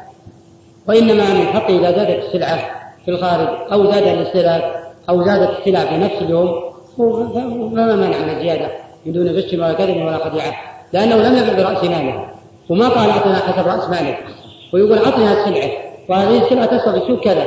وإنما 0.87 1.33
من 1.33 1.45
حقه 1.45 1.79
إذا 1.79 1.91
زادت 1.91 2.23
السلعة 2.25 2.59
في 3.05 3.11
الخارج 3.11 3.47
أو 3.71 3.91
زاد 3.91 4.07
الاستهلاك 4.07 4.83
أو 5.09 5.25
زادت 5.25 5.59
السلع 5.59 5.85
في 5.85 5.97
نفس 5.97 6.21
اليوم 6.21 6.73
فما 6.97 7.95
مانع 7.95 8.17
من 8.17 8.29
الزيادة 8.29 8.71
بدون 9.05 9.27
غش 9.27 9.53
ولا 9.53 9.73
كذب 9.73 9.97
ولا 9.97 10.17
خديعة 10.17 10.53
لأنه 10.93 11.15
لم 11.15 11.37
يبع 11.37 11.53
برأس 11.53 11.83
ماله 11.83 12.27
وما 12.69 12.89
قال 12.89 13.09
أعطنا 13.09 13.35
حسب 13.35 13.67
رأس 13.67 13.89
مالك 13.89 14.42
ويقول 14.73 14.97
أعطنا 14.97 15.31
السلعة 15.31 15.69
وهذه 16.09 16.43
السلعة 16.43 16.65
تسوى 16.65 16.93
في 16.93 16.97
السوق 16.97 17.19
كذا 17.19 17.45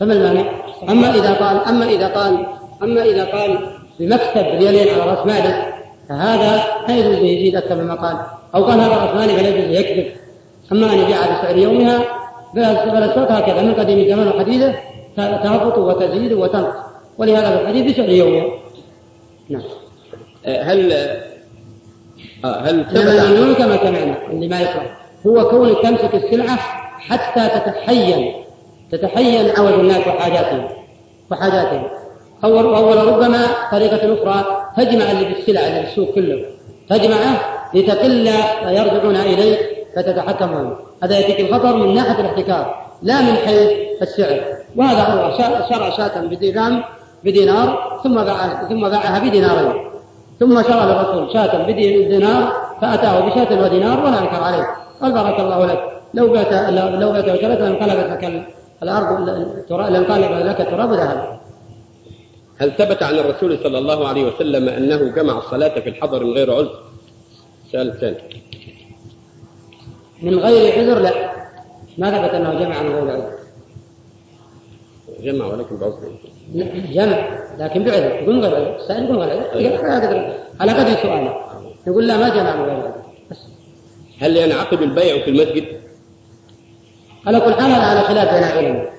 فما 0.00 0.12
المانع؟ 0.12 0.44
أما 0.88 1.14
إذا 1.14 1.32
قال 1.32 1.64
أما 1.68 1.84
إذا 1.84 2.08
قال 2.08 2.46
أما 2.82 3.02
إذا 3.02 3.24
قال 3.24 3.58
بمكسب 4.00 4.46
ريالين 4.46 4.88
على 4.94 5.10
رأس 5.10 5.26
مالك 5.26 5.74
فهذا 6.08 6.62
لا 6.88 6.96
يجوز 6.96 7.16
يزيد 7.16 7.56
أكثر 7.56 7.74
مما 7.74 7.94
قال 7.94 8.16
أو 8.54 8.64
قال 8.64 8.80
هذا 8.80 8.96
رأس 8.96 9.14
مالي 9.14 9.36
فلا 9.36 9.48
يجوز 9.48 9.78
يكذب 9.78 10.06
أما 10.72 10.92
أن 10.92 10.98
يبيع 10.98 11.20
بسعر 11.20 11.56
يومها 11.56 12.00
فالأسواق 12.54 13.32
هكذا 13.32 13.62
من 13.62 13.74
قديم 13.74 13.98
الزمان 13.98 14.28
وحديثه 14.28 14.74
تهبط 15.16 15.78
وتزيد 15.78 16.32
وتنقص 16.32 16.76
ولهذا 17.18 17.56
في 17.56 17.62
الحديث 17.62 17.92
بسعر 17.92 18.08
يومها 18.08 18.44
نعم 19.48 19.62
آه، 20.46 20.62
هل 20.62 20.92
آه، 22.44 22.60
هل 22.60 22.84
ثبت 22.84 23.58
كما 23.58 23.76
سمعنا 23.76 24.16
اللي 24.30 24.48
ما 24.48 24.60
يقرأ 24.60 25.03
هو 25.26 25.48
كونك 25.48 25.82
تمسك 25.82 26.14
السلعة 26.14 26.56
حتى 26.98 27.48
تتحين 27.48 28.34
تتحين 28.92 29.50
عوز 29.58 29.72
الناس 29.72 30.06
وحاجاتهم 30.06 30.68
وحاجاتهم. 31.30 31.82
أو 32.44 32.76
أو 32.76 33.08
ربما 33.08 33.38
طريقة 33.72 33.96
أخرى 33.96 34.44
تجمع 34.76 35.10
اللي 35.10 35.24
بالسلع 35.24 35.60
اللي 35.60 35.80
بالسوق 35.80 36.14
كله. 36.14 36.44
تجمعه 36.88 37.40
لتقل 37.74 38.26
يرجعون 38.64 39.16
إليك 39.16 39.58
فتتحكم 39.96 40.54
عنه 40.54 40.76
هذا 41.02 41.18
يأتيك 41.18 41.40
الخطر 41.40 41.76
من 41.76 41.94
ناحية 41.94 42.20
الاحتكار 42.20 42.84
لا 43.02 43.20
من 43.20 43.36
حيث 43.36 43.70
السعر. 44.02 44.40
وهذا 44.76 45.02
هو 45.02 45.38
شرع 45.70 45.90
شاة 45.90 46.20
بدرهم 46.20 46.82
بدينار 47.24 48.00
ثم 48.04 48.14
باع 48.14 48.68
ثم 48.68 48.80
باعها 48.80 49.18
بدينارين. 49.18 49.72
ثم 50.40 50.62
شرع 50.62 50.84
الرسول 50.84 51.32
شاة 51.32 51.62
بدينار 51.66 52.52
فأتاه 52.80 53.20
بشاة 53.20 53.64
ودينار 53.64 54.00
ولا 54.00 54.18
أنكر 54.18 54.42
عليه. 54.44 54.83
قال 55.04 55.12
بارك 55.12 55.40
الله 55.40 55.66
لك. 55.66 55.80
لو 56.14 56.32
بات 56.32 56.52
لو 57.02 57.12
بات 57.12 57.24
وشرت 57.24 57.60
لانقلبت 57.60 58.10
لك 58.10 58.24
الأرض 58.82 59.28
لانقلب 59.70 60.32
لك 60.46 60.60
التراب 60.60 60.92
ذهب. 60.92 61.40
هل 62.58 62.72
ثبت 62.72 63.02
عن 63.02 63.14
الرسول 63.14 63.58
صلى 63.64 63.78
الله 63.78 64.08
عليه 64.08 64.24
وسلم 64.24 64.68
أنه 64.68 64.96
جمع 64.96 65.38
الصلاة 65.38 65.80
في 65.80 65.88
الحضر 65.88 66.24
من 66.24 66.32
غير 66.32 66.54
عذر؟ 66.54 66.80
سؤال 67.72 68.00
ثاني 68.00 68.16
من 70.22 70.38
غير 70.38 70.78
عذر 70.78 70.98
لا. 70.98 71.12
ما 71.98 72.10
ثبت 72.10 72.34
أنه 72.34 72.54
جمع 72.54 72.82
من 72.82 72.94
غير 72.94 73.10
عذر. 73.10 73.32
جمع 75.20 75.46
ولكن 75.46 75.76
بعذر. 75.76 76.12
جمع. 76.92 77.28
لكن 77.58 77.84
بعذر. 77.84 78.10
يقول 78.10 78.40
غير 78.40 78.54
عذر. 78.54 78.76
السائل 78.76 79.04
يقول 79.04 79.18
غير 79.54 79.84
عذر. 79.84 80.32
على 80.60 80.72
قدر 80.72 80.94
سؤاله. 81.02 81.34
يقول 81.86 82.08
لا 82.08 82.16
ما 82.16 82.28
جمع 82.28 82.56
من 82.56 82.64
غير 82.64 82.76
عذر. 82.76 83.03
هل 84.20 84.36
ينعقد 84.36 84.82
البيع 84.82 85.24
في 85.24 85.30
المسجد؟ 85.30 85.64
على 87.26 87.40
كل 87.40 87.54
حال 87.54 87.72
على 87.72 88.00
خلاف 88.00 88.34
بين 88.34 88.44
العلماء. 88.44 88.92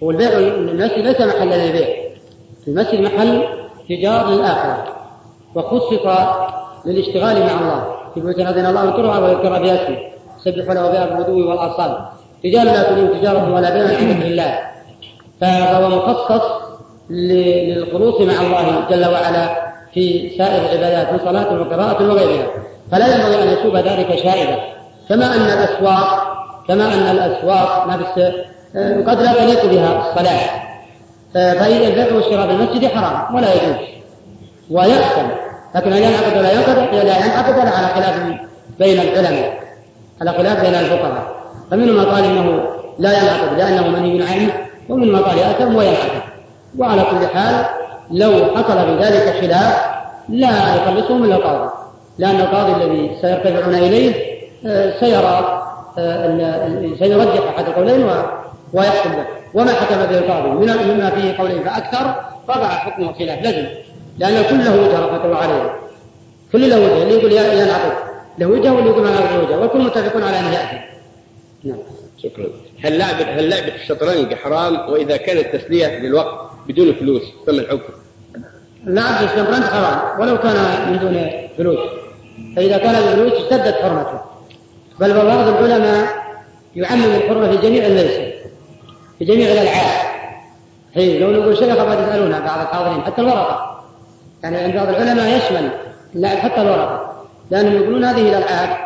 والبيع 0.00 0.38
المسجد 0.38 0.98
ليس 0.98 1.20
محل 1.20 1.48
للبيع. 1.48 1.88
المسجد 2.68 3.00
محل 3.00 3.44
تجار 3.88 4.30
للآخرة 4.30 4.96
وخصص 5.54 5.92
للاشتغال 6.86 7.40
مع 7.40 7.60
الله. 7.60 7.94
في 8.14 8.20
بيوت 8.20 8.38
أذن 8.38 8.66
الله 8.66 8.82
أن 8.82 8.92
ترعى 8.92 9.22
ويذكر 9.22 9.62
بها 9.62 9.84
اسمه 9.84 9.98
يسبح 10.46 10.72
له 10.72 10.90
بها 10.92 11.06
بالغدو 11.06 11.50
والآصال. 11.50 12.08
رجال 12.44 12.66
لا 12.66 12.82
تلهم 12.82 13.18
تجارة 13.18 13.54
ولا 13.54 13.70
بيع 13.70 13.98
عن 13.98 14.10
ذكر 14.10 14.26
الله. 14.26 14.60
فهو 15.40 15.88
مخصص 15.88 16.42
للخلوص 17.10 18.20
مع 18.20 18.40
الله 18.40 18.86
جل 18.90 19.06
وعلا. 19.06 19.63
في 19.94 20.34
سائر 20.38 20.62
العبادات 20.62 21.12
من 21.12 21.18
صلاة 21.18 21.60
وقراءة 21.60 22.08
وغيرها. 22.08 22.46
فلا 22.92 23.14
ينبغي 23.14 23.42
أن 23.42 23.58
يشوب 23.58 23.76
ذلك 23.76 24.18
شائبا. 24.22 24.58
كما 25.08 25.36
أن 25.36 25.40
الأسواق 25.40 26.34
كما 26.68 26.94
أن 26.94 27.16
الأسواق 27.16 27.86
نفس 27.86 28.18
آه، 28.76 29.00
قد 29.06 29.22
لا 29.22 29.32
تليق 29.32 29.66
بها 29.66 30.10
الصلاة. 30.10 30.40
فإذا 31.34 31.88
البيع 31.88 32.14
والشراء 32.14 32.46
بالمسجد 32.46 32.86
حرام 32.86 33.34
ولا 33.34 33.54
يجوز. 33.54 33.76
ويحسن 34.70 35.28
لكن 35.74 35.92
هل 35.92 36.02
ينعقد 36.02 36.36
ولا 36.38 36.52
ينعقد؟ 36.52 36.94
لا 36.94 37.26
ينعقد 37.26 37.58
على 37.58 37.86
خلاف 37.86 38.14
بين 38.78 39.00
العلماء 39.00 39.60
على 40.20 40.32
خلاف 40.32 40.60
بين 40.60 40.74
الفقهاء. 40.74 41.34
فمنهم 41.70 41.96
من 41.96 42.04
قال 42.04 42.24
إنه 42.24 42.62
لا 42.98 43.12
ينعقد 43.12 43.58
لأنه 43.58 43.88
منهي 43.88 44.22
عنه 44.32 44.52
ومنهم 44.88 45.08
من 45.08 45.22
قال 45.22 45.38
يأثم 45.38 45.76
وينعقد. 45.76 46.22
وعلى 46.78 47.02
كل 47.02 47.26
حال 47.26 47.83
لو 48.10 48.32
حصل 48.56 48.86
في 48.86 49.04
ذلك 49.04 49.40
خلاف 49.40 49.94
لا 50.28 50.74
يخلصهم 50.74 51.24
إلا 51.24 51.36
القاضي. 51.36 51.70
لأن 52.18 52.40
القاضي 52.40 52.84
الذي 52.84 53.10
سيرتفعون 53.20 53.74
إليه 53.74 54.14
آه، 54.66 55.00
سيرى 55.00 55.62
آه، 55.98 56.94
سيرجح 56.98 57.48
أحد 57.48 57.68
القولين 57.68 58.10
ويحكم 58.72 59.10
به. 59.10 59.24
وما 59.54 59.72
حكم 59.72 59.96
به 59.96 60.18
القاضي؟ 60.18 60.48
مما 60.48 61.10
فيه 61.10 61.36
قولين 61.38 61.62
فأكثر 61.62 62.14
وقع 62.48 62.68
حكمه 62.68 63.12
خلاف 63.12 63.42
لازم. 63.42 63.66
لأن 64.18 64.36
الكل 64.36 64.64
له 64.64 64.80
وجه 64.80 65.00
رحمة 65.00 65.24
الله 65.24 65.36
عليه. 65.36 65.76
كل 66.52 66.70
له 66.70 66.80
وجه 66.80 67.02
اللي 67.02 67.14
يقول 67.14 67.32
ينعقد 67.32 67.92
له 68.38 68.46
وجه 68.46 68.72
واللي 68.72 68.90
يقول 68.90 69.02
ما 69.02 69.08
له 69.08 69.42
وجه. 69.42 69.58
والكل 69.58 69.78
متفقون 69.78 70.22
على 70.22 70.38
أن 70.38 70.52
يأتي. 70.52 70.80
نعم. 71.64 71.78
شكرا. 72.18 72.46
هل 72.84 72.98
لعبة 72.98 73.24
هل 73.24 73.48
لعبة 73.48 73.74
الشطرنج 73.74 74.34
حرام؟ 74.34 74.92
وإذا 74.92 75.16
كانت 75.16 75.56
تسلية 75.56 75.98
للوقت 75.98 76.53
بدون 76.68 76.94
فلوس 76.94 77.22
فما 77.46 77.60
الحكم؟ 77.60 77.92
لعب 78.84 79.24
الشطرنج 79.24 79.64
حرام. 79.64 80.20
ولو 80.20 80.38
كان 80.38 80.56
من 80.92 80.98
دون 80.98 81.30
فلوس. 81.58 81.78
فإذا 82.56 82.78
كان 82.78 82.94
بفلوس 82.94 83.32
اشتدت 83.32 83.74
حرمته. 83.74 84.20
بل 85.00 85.14
بعض 85.14 85.48
العلماء 85.48 86.06
يعمم 86.76 87.04
الحرمة 87.04 87.50
في 87.50 87.56
جميع 87.56 87.86
الليسة 87.86 88.32
في 89.18 89.24
جميع 89.24 89.52
الألعاب. 89.52 90.14
حين 90.94 91.20
لو 91.20 91.30
نقول 91.30 91.56
شيخ 91.56 91.76
قد 91.76 91.98
يسألونها 92.08 92.40
بعض 92.40 92.60
الحاضرين 92.60 93.02
حتى 93.02 93.20
الورقة. 93.20 93.84
يعني 94.42 94.56
عند 94.56 94.74
بعض 94.74 94.88
العلماء 94.88 95.36
يشمل 95.36 95.70
اللعب 96.14 96.36
حتى 96.36 96.60
الورقة. 96.60 97.24
لأنهم 97.50 97.82
يقولون 97.82 98.04
هذه 98.04 98.28
الألعاب 98.28 98.76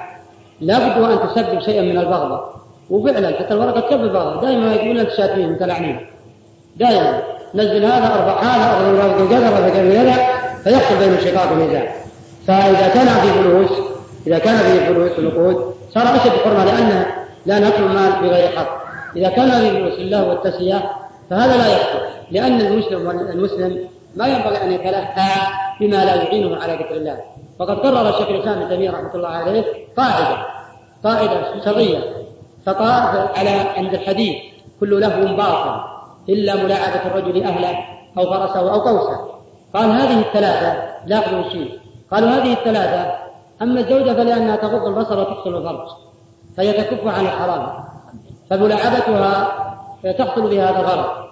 لابد 0.61 1.03
وأن 1.03 1.29
تسبب 1.29 1.61
شيئا 1.61 1.83
من 1.83 1.99
البغضة 1.99 2.45
وفعلا 2.91 3.39
حتى 3.39 3.55
الورقة 3.55 3.81
تسبب 3.81 4.13
بغضة 4.13 4.41
دائما 4.41 4.75
يقولون 4.75 4.99
أنت 4.99 5.11
شاتمين 5.11 5.53
متلاعنين 5.53 6.07
دائما. 6.77 7.38
نزل 7.55 7.85
هذا 7.85 8.15
أربع 8.15 8.43
هذا 8.43 8.87
أربع 8.87 9.27
كذا 9.31 9.49
أربع 9.49 9.69
كذا 9.69 10.15
فيحصل 10.65 10.99
بين 10.99 11.15
الشقاق 11.15 11.53
والنزاع 11.53 11.95
فإذا 12.47 12.89
كان 12.89 13.07
في 13.07 13.43
فلوس 13.43 13.71
إذا 14.27 14.39
كان 14.39 14.57
في 14.57 14.87
فلوس 14.87 15.19
ونقود 15.19 15.75
صار 15.95 16.03
أشد 16.03 16.31
حرمة 16.45 16.65
لأنه 16.65 17.07
لا 17.47 17.59
نأكل 17.59 17.83
المال 17.83 18.13
بغير 18.23 18.49
حق. 18.49 18.85
إذا 19.17 19.29
كان 19.29 19.51
في 19.51 19.71
فلوس 19.71 19.99
الله 19.99 20.29
والتسلية 20.29 20.91
فهذا 21.31 21.57
لا 21.57 21.67
يحصل. 21.67 21.99
لأن 22.31 22.61
المسلم 22.61 23.07
والمسلم 23.07 23.89
ما 24.17 24.27
ينبغي 24.27 24.63
أن 24.63 24.73
يتلهى 24.73 25.31
بما 25.81 26.05
لا 26.05 26.15
يعينه 26.15 26.63
على 26.63 26.73
ذكر 26.73 26.97
الله. 26.97 27.19
وقد 27.59 27.79
قرر 27.79 28.09
الشيخ 28.09 28.29
الإسلام 28.29 28.63
ابن 28.63 28.91
رحمة 28.91 29.15
الله 29.15 29.29
عليه 29.29 29.65
قاعدة 29.97 30.47
قاعدة 31.05 31.65
شرعية. 31.65 31.99
فقال 32.67 33.29
على 33.37 33.51
عند 33.77 33.95
الحديث 33.95 34.37
كل 34.81 35.01
لهو 35.01 35.37
باطل. 35.37 35.98
إلا 36.29 36.65
ملاعبة 36.65 37.07
الرجل 37.07 37.43
أهله 37.45 37.79
أو 38.19 38.25
فرسه 38.25 38.61
أو 38.61 38.81
قوسه. 38.81 39.29
قال 39.75 39.91
هذه 39.91 40.21
الثلاثة 40.21 40.83
لا 41.07 41.19
أخذ 41.19 41.51
شيء. 41.51 41.79
قالوا 42.13 42.29
هذه 42.29 42.53
الثلاثة 42.53 43.13
أما 43.63 43.81
الزوجة 43.81 44.13
فلأنها 44.13 44.57
تغض 44.57 44.87
البصر 44.87 45.21
وتحصل 45.21 45.57
الفرج 45.57 45.89
فهي 46.57 46.73
تكف 46.73 47.07
عن 47.07 47.25
الحرام 47.25 47.85
فملاعبتها 48.51 49.49
تحصل 50.19 50.51
بهذا 50.51 50.81
الغرض. 50.81 51.29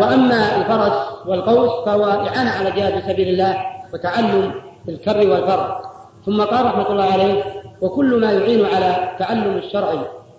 وأما 0.00 0.56
الفرس 0.56 1.26
والقوس 1.26 1.84
فهو 1.86 2.04
إعانة 2.04 2.50
على 2.50 2.70
جهاد 2.70 3.02
سبيل 3.08 3.28
الله 3.28 3.66
وتعلم 3.94 4.52
الكر 4.88 5.30
والفر 5.30 5.80
ثم 6.26 6.42
قال 6.42 6.66
رحمة 6.66 6.90
الله 6.90 7.04
عليه 7.04 7.42
وكل 7.80 8.20
ما 8.20 8.32
يعين 8.32 8.66
على 8.66 9.16
تعلم 9.18 9.56
الشرع 9.56 9.94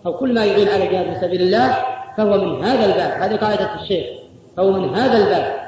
أو 0.05 0.13
كل 0.13 0.33
ما 0.33 0.45
يعين 0.45 0.67
على 0.67 0.87
الجهاد 0.87 1.13
في 1.13 1.21
سبيل 1.21 1.41
الله 1.41 1.77
فهو 2.17 2.45
من 2.45 2.63
هذا 2.63 2.85
الباب 2.85 3.21
هذه 3.21 3.35
قاعدة 3.35 3.81
الشيخ 3.81 4.05
فهو 4.57 4.71
من 4.71 4.95
هذا 4.95 5.17
الباب. 5.17 5.59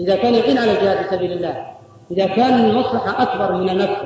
إذا 0.00 0.16
كان 0.16 0.34
يعين 0.34 0.58
على 0.58 0.70
الجهاد 0.70 0.96
في 0.96 1.16
سبيل 1.16 1.32
الله 1.32 1.66
إذا 2.10 2.26
كان 2.26 2.64
المصلحة 2.64 3.22
أكبر 3.22 3.52
من 3.52 3.70
النفس. 3.70 4.02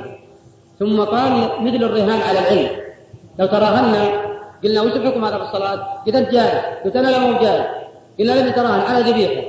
ثم 0.79 1.01
قال 1.01 1.31
مثل 1.61 1.83
الرهان 1.83 2.21
على 2.21 2.39
العلم 2.39 2.69
لو 3.39 3.45
تراهنا 3.45 4.31
قلنا 4.63 4.81
وش 4.81 4.91
الحكم 4.91 5.25
هذا 5.25 5.37
في 5.37 5.43
الصلاة؟ 5.43 6.03
قلت 6.07 6.29
جائز 6.31 6.59
قلت 6.85 6.95
أنا 6.95 7.07
لا 7.07 7.19
مو 7.19 7.39
جائز 7.39 7.65
قلنا 8.19 8.31
لم 8.31 8.51
تراهن 8.51 8.79
على 8.79 9.11
ذبيحة. 9.11 9.41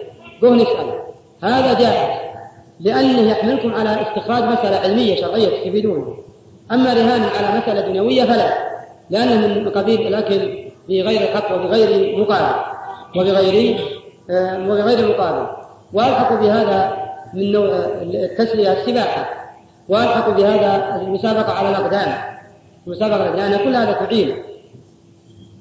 قوه 0.43 0.55
نسأل. 0.55 1.01
هذا 1.43 1.79
جائز. 1.79 2.19
لأنه 2.81 3.31
يحملكم 3.31 3.75
على 3.75 3.91
استخراج 4.03 4.43
مسألة 4.43 4.77
علمية 4.77 5.17
شرعية 5.21 5.49
تستفيدون. 5.49 6.25
أما 6.73 6.95
رهان 6.95 7.23
على 7.23 7.59
مسألة 7.59 7.81
دنيوية 7.81 8.25
فلا. 8.25 8.73
لأنه 9.11 9.47
من 9.47 9.69
قبيل 9.71 10.07
الأكل 10.07 10.72
بغير 10.89 11.21
حق 11.35 11.55
وبغير 11.55 12.19
مقابل. 12.19 12.55
وبغير 13.17 13.79
آه، 14.31 14.59
وبغير 14.59 15.09
مقابل. 15.09 15.47
وألحق 15.93 16.33
بهذا 16.41 16.97
من 17.35 17.53
نوع 17.53 17.69
التسلية 18.03 18.73
السباحة. 18.73 19.29
وألحق 19.89 20.31
بهذا 20.31 21.01
المسابقة 21.03 21.53
على 21.53 21.69
الأقدام. 21.69 22.15
المسابقة 22.87 23.35
لأن 23.35 23.65
كل 23.65 23.77
هذا 23.77 23.93
تعين. 23.93 24.43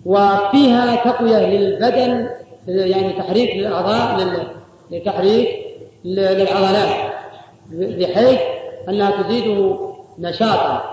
وفيها 0.06 0.96
تقوية 0.96 1.38
للبدن 1.38 2.30
يعني 2.68 3.14
تحريك 3.14 3.56
للأعضاء 3.56 4.28
لتحريك 4.92 5.50
للعضلات. 6.06 7.12
بحيث 7.72 8.40
أنها 8.90 9.24
تزيده 9.24 9.80
نشاطا. 10.20 10.84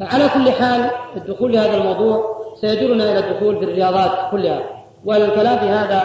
على 0.00 0.28
كل 0.34 0.52
حال 0.52 0.90
الدخول 1.16 1.52
في 1.52 1.58
هذا 1.58 1.76
الموضوع 1.76 2.39
سيجرنا 2.60 3.04
إلى 3.12 3.18
الدخول 3.18 3.58
في 3.58 3.64
الرياضات 3.64 4.30
كلها. 4.30 4.62
والكلام 5.04 5.58
في 5.58 5.66
هذا 5.66 6.02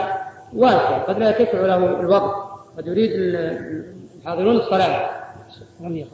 واسع. 0.56 0.97
قد 0.97 1.20
لا 1.20 1.30
يتسع 1.30 1.62
له 1.62 1.76
الوقت. 1.76 2.36
قد 2.78 2.88
يريد 2.88 3.12
الحاضرون 3.14 4.56
الصلاة 4.56 5.10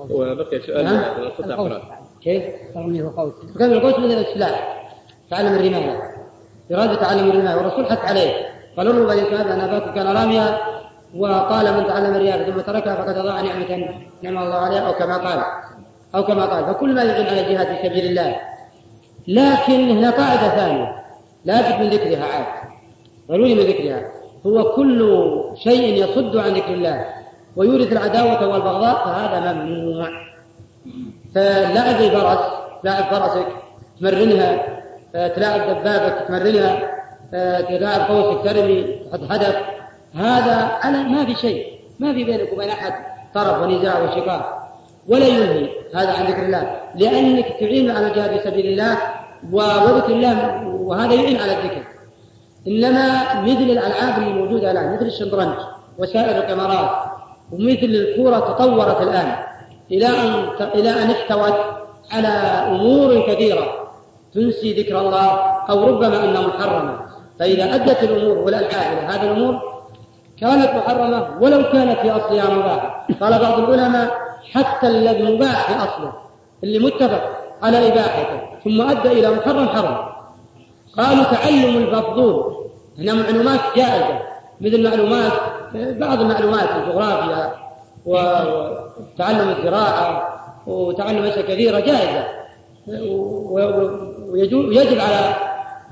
وبقي 0.10 0.60
سؤال 0.60 0.86
نعم؟ 0.86 1.04
كيف؟ 2.24 2.44
رمي 2.76 3.02
وقوس 3.02 3.34
رمي 3.62 3.74
القوس 3.74 4.00
من 4.00 4.12
السلاح 4.12 4.88
تعلم 5.30 5.54
الرماية. 5.54 6.02
إرادة 6.72 6.96
تعلم 6.96 7.32
الرماية. 7.32 7.56
والرسول 7.58 7.86
حث 7.86 8.10
عليه. 8.10 8.32
قال 8.78 8.86
له 8.86 9.08
بني 9.08 9.30
كان 9.30 9.48
أن 9.48 9.60
أباك 9.60 9.96
كان 9.96 10.08
راميا. 10.08 10.58
وقال 11.18 11.74
من 11.78 11.88
تعلم 11.88 12.16
الرياضة 12.16 12.44
ثم 12.44 12.60
تركها 12.62 12.96
فقد 12.96 13.18
أضاع 13.18 13.42
نعمة 13.42 13.90
نعم 14.22 14.38
الله 14.38 14.56
عليها 14.56 14.88
أو 14.88 14.94
كما 14.94 15.18
قال. 15.18 15.44
أو 16.16 16.24
كما 16.24 16.46
قال. 16.46 16.66
فكل 16.66 16.96
ما 16.96 17.04
يعين 17.04 17.28
على 17.28 17.42
الجهاد 17.42 17.68
في 17.68 17.90
سبيل 17.90 18.06
الله. 18.06 18.36
لكن 19.28 19.90
هنا 19.98 20.10
قاعدة 20.10 20.56
ثانية. 20.56 20.96
لا 21.46 21.62
بد 21.62 21.82
من 21.82 21.90
ذكرها 21.90 22.26
عاد. 22.26 22.46
ضروري 23.30 23.56
من 23.56 23.62
ذكرها. 23.62 24.12
هو 24.46 24.64
كل 24.64 25.32
شيء 25.64 26.04
يصد 26.04 26.38
عن 26.38 26.54
ذكر 26.54 26.74
الله 26.74 27.06
ويورث 27.56 27.92
العداوة 27.92 28.48
والبغضاء 28.48 29.06
فهذا 29.06 29.54
ممنوع. 29.54 30.10
فلعب 31.36 32.02
الفرس 32.02 32.40
لاعب 32.84 33.04
فرسك 33.04 33.48
تمرنها. 34.00 34.82
تلاعب 35.14 35.62
دبابك 35.62 36.28
تمرنها. 36.28 36.92
تلاعب 37.62 38.02
قوسك 38.02 38.44
ترمي 38.44 38.84
تحط 38.84 39.32
هدف. 39.32 39.56
هذا 40.16 40.56
على 40.82 41.04
ما 41.04 41.26
في 41.26 41.36
شيء. 41.36 41.66
ما 42.00 42.14
في 42.14 42.24
بينك 42.24 42.54
وبين 42.54 42.70
أحد 42.70 42.94
طرف 43.34 43.62
ونزاع 43.62 44.00
وشقاق. 44.04 44.61
ولا 45.08 45.28
ينهي 45.28 45.70
هذا 45.96 46.14
عن 46.14 46.26
ذكر 46.26 46.46
الله. 46.46 46.82
لأنك 46.96 47.46
تعين 47.60 47.92
على 47.92 48.08
الجهاد 48.08 48.40
في 48.40 48.50
سبيل 48.50 48.66
الله 48.66 48.98
وذكر 49.52 50.10
الله 50.14 50.68
وهذا 50.68 51.14
يعين 51.14 51.38
على 51.38 51.52
الذكر. 51.52 51.84
إنما 52.68 53.42
مثل 53.42 53.64
الألعاب 53.64 54.24
اللي 54.24 54.34
موجودة 54.34 54.72
الآن 54.72 54.96
مثل 54.96 55.06
الشطرنج 55.06 55.54
وسائر 55.98 56.38
الكاميرات 56.38 56.90
ومثل 57.52 57.86
الكورة 57.86 58.40
تطورت 58.40 59.02
الآن 59.02 59.36
إلى 59.92 60.08
أن 60.08 60.50
إلى 60.76 60.90
أن 60.90 61.12
احتوت 61.12 61.56
على 62.12 62.28
أمور 62.76 63.22
كثيرة 63.28 63.92
تنسي 64.34 64.74
ذكر 64.74 65.00
الله 65.00 65.30
أو 65.70 65.88
ربما 65.88 66.24
أنها 66.24 66.48
محرمة. 66.48 67.00
فإذا 67.40 67.76
أدت 67.76 68.04
الأمور 68.04 68.38
والألعاب 68.38 68.98
إلى 68.98 69.02
هذه 69.08 69.32
الأمور 69.32 69.62
كانت 70.42 70.70
محرمة 70.76 71.28
ولو 71.42 71.64
كانت 71.72 72.00
في 72.00 72.12
أصلها 72.12 72.54
مباحة 72.56 73.08
قال 73.22 73.40
بعض 73.40 73.60
العلماء 73.60 74.12
حتى 74.52 74.88
الذي 74.88 75.24
مباح 75.24 75.68
في 75.68 75.76
أصله 75.76 76.14
اللي 76.64 76.80
متفق 76.80 77.24
على 77.64 77.88
إباحته 77.88 78.40
ثم 78.64 78.82
أدى 78.82 79.12
إلى 79.12 79.32
محرم 79.32 79.68
حرم. 79.68 79.98
قالوا 80.98 81.24
تعلم 81.24 81.78
المفضول 81.78 82.56
هنا 83.00 83.14
معلومات 83.14 83.60
جائزة 83.76 84.20
مثل 84.62 84.84
معلومات 84.90 85.32
بعض 85.76 86.22
المعلومات 86.22 86.70
الجغرافيا 86.76 87.54
وتعلم 88.06 89.50
الزراعة 89.50 90.28
وتعلم 90.68 91.24
أشياء 91.24 91.46
كثيرة 91.46 91.80
جائزة. 91.80 92.28
ويجب 94.32 95.00
على 95.00 95.36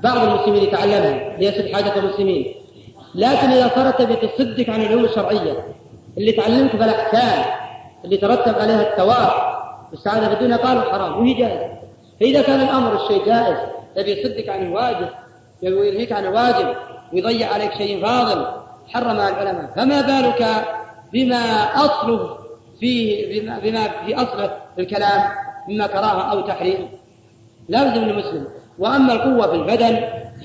بعض 0.02 0.28
المسلمين 0.28 0.62
يتعلمها 0.62 1.36
ليسد 1.38 1.72
حاجة 1.72 1.98
المسلمين 1.98 2.54
لكن 3.14 3.48
إذا 3.48 3.70
صارت 3.74 4.02
بتصدك 4.02 4.68
عن 4.68 4.80
العلوم 4.82 5.04
الشرعية 5.04 5.64
اللي 6.18 6.32
تعلمت 6.32 6.76
بالأحكام 6.76 7.44
اللي 8.04 8.16
ترتب 8.16 8.58
عليها 8.58 8.92
الثواب. 8.92 9.30
والسعادة 9.90 10.28
في 10.28 10.34
الدنيا 10.34 10.56
قالوا 10.56 10.82
حرام 10.82 11.20
وهي 11.20 11.34
جائزة. 11.34 11.70
فإذا 12.20 12.42
كان 12.42 12.60
الأمر 12.60 13.04
الشيء 13.04 13.26
جائز 13.26 13.56
تبي 13.96 14.20
يصدك 14.20 14.48
عن 14.48 14.66
الواجب 14.66 15.08
يلهيك 15.62 16.12
عن 16.12 16.26
الواجب 16.26 16.74
ويضيع 17.12 17.52
عليك 17.52 17.72
شيء 17.74 18.02
فاضل 18.06 18.46
حرمها 18.88 19.28
العلماء. 19.28 19.70
فما 19.76 20.00
بالك 20.00 20.46
بما 21.12 21.36
أصله 21.74 22.36
في 22.80 23.24
بما, 23.40 23.58
بما 23.58 23.88
في 23.88 24.14
أصله 24.14 24.46
في 24.74 24.80
الكلام 24.82 25.22
مما 25.68 25.86
كراهة 25.86 26.32
أو 26.32 26.40
تحريم 26.40 26.88
لازم 27.68 28.02
المسلم. 28.02 28.46
وأما 28.78 29.12
القوة 29.12 29.46
في 29.46 29.54
البدن 29.54 30.02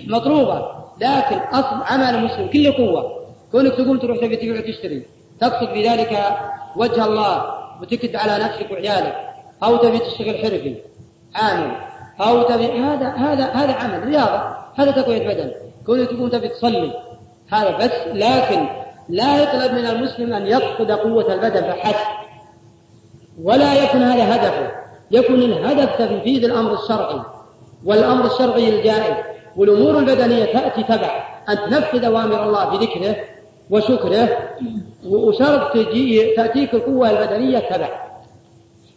مطلوبة 0.07 0.75
لكن 1.01 1.37
أصل 1.37 1.83
عمل 1.83 2.15
المسلم 2.15 2.47
كله 2.47 2.73
قوة. 2.77 3.25
كونك 3.51 3.73
تقوم 3.73 3.97
تروح 3.97 4.17
تبي 4.17 4.35
تبيع 4.35 4.59
وتشتري 4.59 5.05
تقصد 5.39 5.73
بذلك 5.73 6.19
وجه 6.75 7.05
الله 7.05 7.55
وتكد 7.81 8.15
على 8.15 8.43
نفسك 8.43 8.71
وعيالك. 8.71 9.15
أو 9.63 9.77
تبي 9.77 9.99
تشتغل 9.99 10.37
حرفي 10.37 10.75
عامل. 11.35 11.71
أو 12.21 12.43
تبي 12.43 12.71
هذا 12.71 13.07
هذا 13.07 13.45
هذا 13.45 13.73
عمل 13.73 14.03
رياضة. 14.03 14.55
هذا 14.75 14.91
تقوية 14.91 15.27
بدن. 15.27 15.51
كونك 15.85 16.09
تقوم 16.09 16.29
تبي 16.29 16.47
تصلي. 16.47 16.93
هذا 17.51 17.77
بس. 17.77 17.91
لكن 18.13 18.67
لا 19.09 19.43
يطلب 19.43 19.71
من 19.71 19.85
المسلم 19.85 20.33
أن 20.33 20.47
يفقد 20.47 20.91
قوة 20.91 21.33
البدن 21.33 21.61
فحسب 21.61 22.07
ولا 23.43 23.83
يكون 23.83 24.01
هذا 24.01 24.35
هدفه. 24.35 24.71
يكون 25.11 25.41
الهدف 25.41 25.97
تنفيذ 25.97 26.43
الأمر 26.43 26.73
الشرعي. 26.73 27.21
والأمر 27.85 28.25
الشرعي 28.25 28.79
الجائز. 28.79 29.15
والأمور 29.55 29.97
البدنية 29.99 30.45
تأتي 30.45 30.83
تبع. 30.83 31.25
أن 31.49 31.57
تنفذ 31.69 32.05
أوامر 32.05 32.43
الله 32.43 32.65
بذكره 32.65 33.15
وشكره. 33.69 34.29
وشرط 35.05 35.73
تجي 35.73 36.35
تأتيك 36.35 36.73
القوة 36.73 37.09
البدنية 37.09 37.59
تبع. 37.59 37.89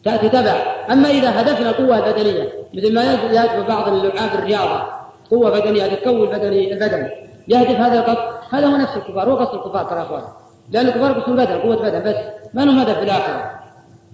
تأتي 0.04 0.28
تبع. 0.28 0.54
أما 0.90 1.08
إذا 1.08 1.40
هدفنا 1.40 1.70
القوة 1.70 1.98
البدنية 1.98 2.48
مثل 2.74 2.94
ما 2.94 3.04
يهدف 3.04 3.68
بعض 3.68 3.88
اللعاب 3.88 4.30
الرياضة. 4.34 4.82
قوة 5.30 5.60
بدنية 5.60 5.86
تقوي 5.86 6.28
البدني 6.28 6.72
البدن. 6.72 7.08
يهدف 7.48 7.80
هذا 7.80 7.98
القصد. 7.98 8.38
هذا 8.50 8.66
هو 8.66 8.76
نفس 8.76 8.96
الكفار. 8.96 9.30
هو 9.30 9.36
قصد 9.36 9.54
الكفار 9.54 9.84
ترى 9.84 10.02
أخوان. 10.02 10.22
لأن 10.70 10.86
الكفار 10.86 11.12
قسم 11.12 11.36
بدن 11.36 11.58
قوة 11.58 11.76
بدن 11.76 12.10
بس. 12.10 12.16
ما 12.54 12.62
لهم 12.62 12.78
هدف 12.78 12.98
في 12.98 13.04
الآخرة. 13.04 13.50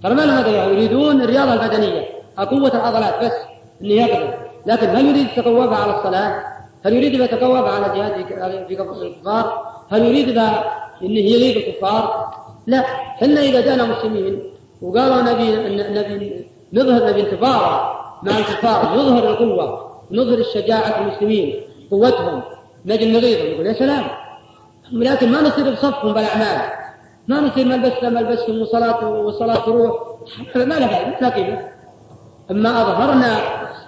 ترى 0.03 0.13
ما 0.13 0.21
لهم 0.21 0.37
هدف 0.37 0.53
يريدون 0.53 1.21
الرياضة 1.21 1.53
البدنية. 1.53 2.03
قوة 2.37 2.71
العضلات 2.73 3.23
بس. 3.23 3.33
إنه 3.81 3.93
يقدر 3.93 4.33
لكن 4.65 4.89
هل 4.89 5.05
يريد 5.05 5.27
يتقوى 5.37 5.75
على 5.75 5.97
الصلاة؟ 5.97 6.43
هل 6.85 6.93
يريد 6.93 7.13
يتقوى 7.13 7.69
على 7.69 7.99
جهاد 7.99 8.25
في 8.67 8.81
الكفار؟ 9.03 9.65
هل 9.91 10.05
يريد 10.05 10.29
أنه 11.01 11.19
يليق 11.19 11.67
الكفار؟ 11.67 12.33
لا 12.67 12.79
إحنا 12.79 13.41
إذا 13.41 13.61
جاءنا 13.61 13.85
مسلمين 13.85 14.43
وقالوا 14.81 15.21
نبي 15.21 15.55
نبي 15.99 16.45
نظهر 16.73 17.09
نبي 17.09 17.21
انتفاضة 17.21 17.95
مع 18.23 18.37
الكفار 18.37 18.95
نظهر 18.95 19.29
القوة 19.29 19.91
نظهر 20.11 20.37
الشجاعة 20.37 21.01
المسلمين 21.01 21.61
قوتهم. 21.91 22.41
نجي 22.85 23.11
نغيظهم 23.11 23.45
يقول 23.45 23.65
يا 23.65 23.73
سلام. 23.73 24.03
لكن 24.91 25.31
ما 25.31 25.41
نصير 25.41 25.71
بصفهم 25.71 26.13
بالأعمال. 26.13 26.61
ما 27.27 27.39
نصير 27.39 27.65
ملبس 27.65 28.03
ملبسهم 28.03 28.61
وصلاة 28.61 29.09
وصلاة 29.09 29.55
تروح 29.55 29.93
ما 30.55 30.73
لها 30.73 31.29
قيمة. 31.29 31.69
أما 32.51 32.81
أظهرنا 32.81 33.37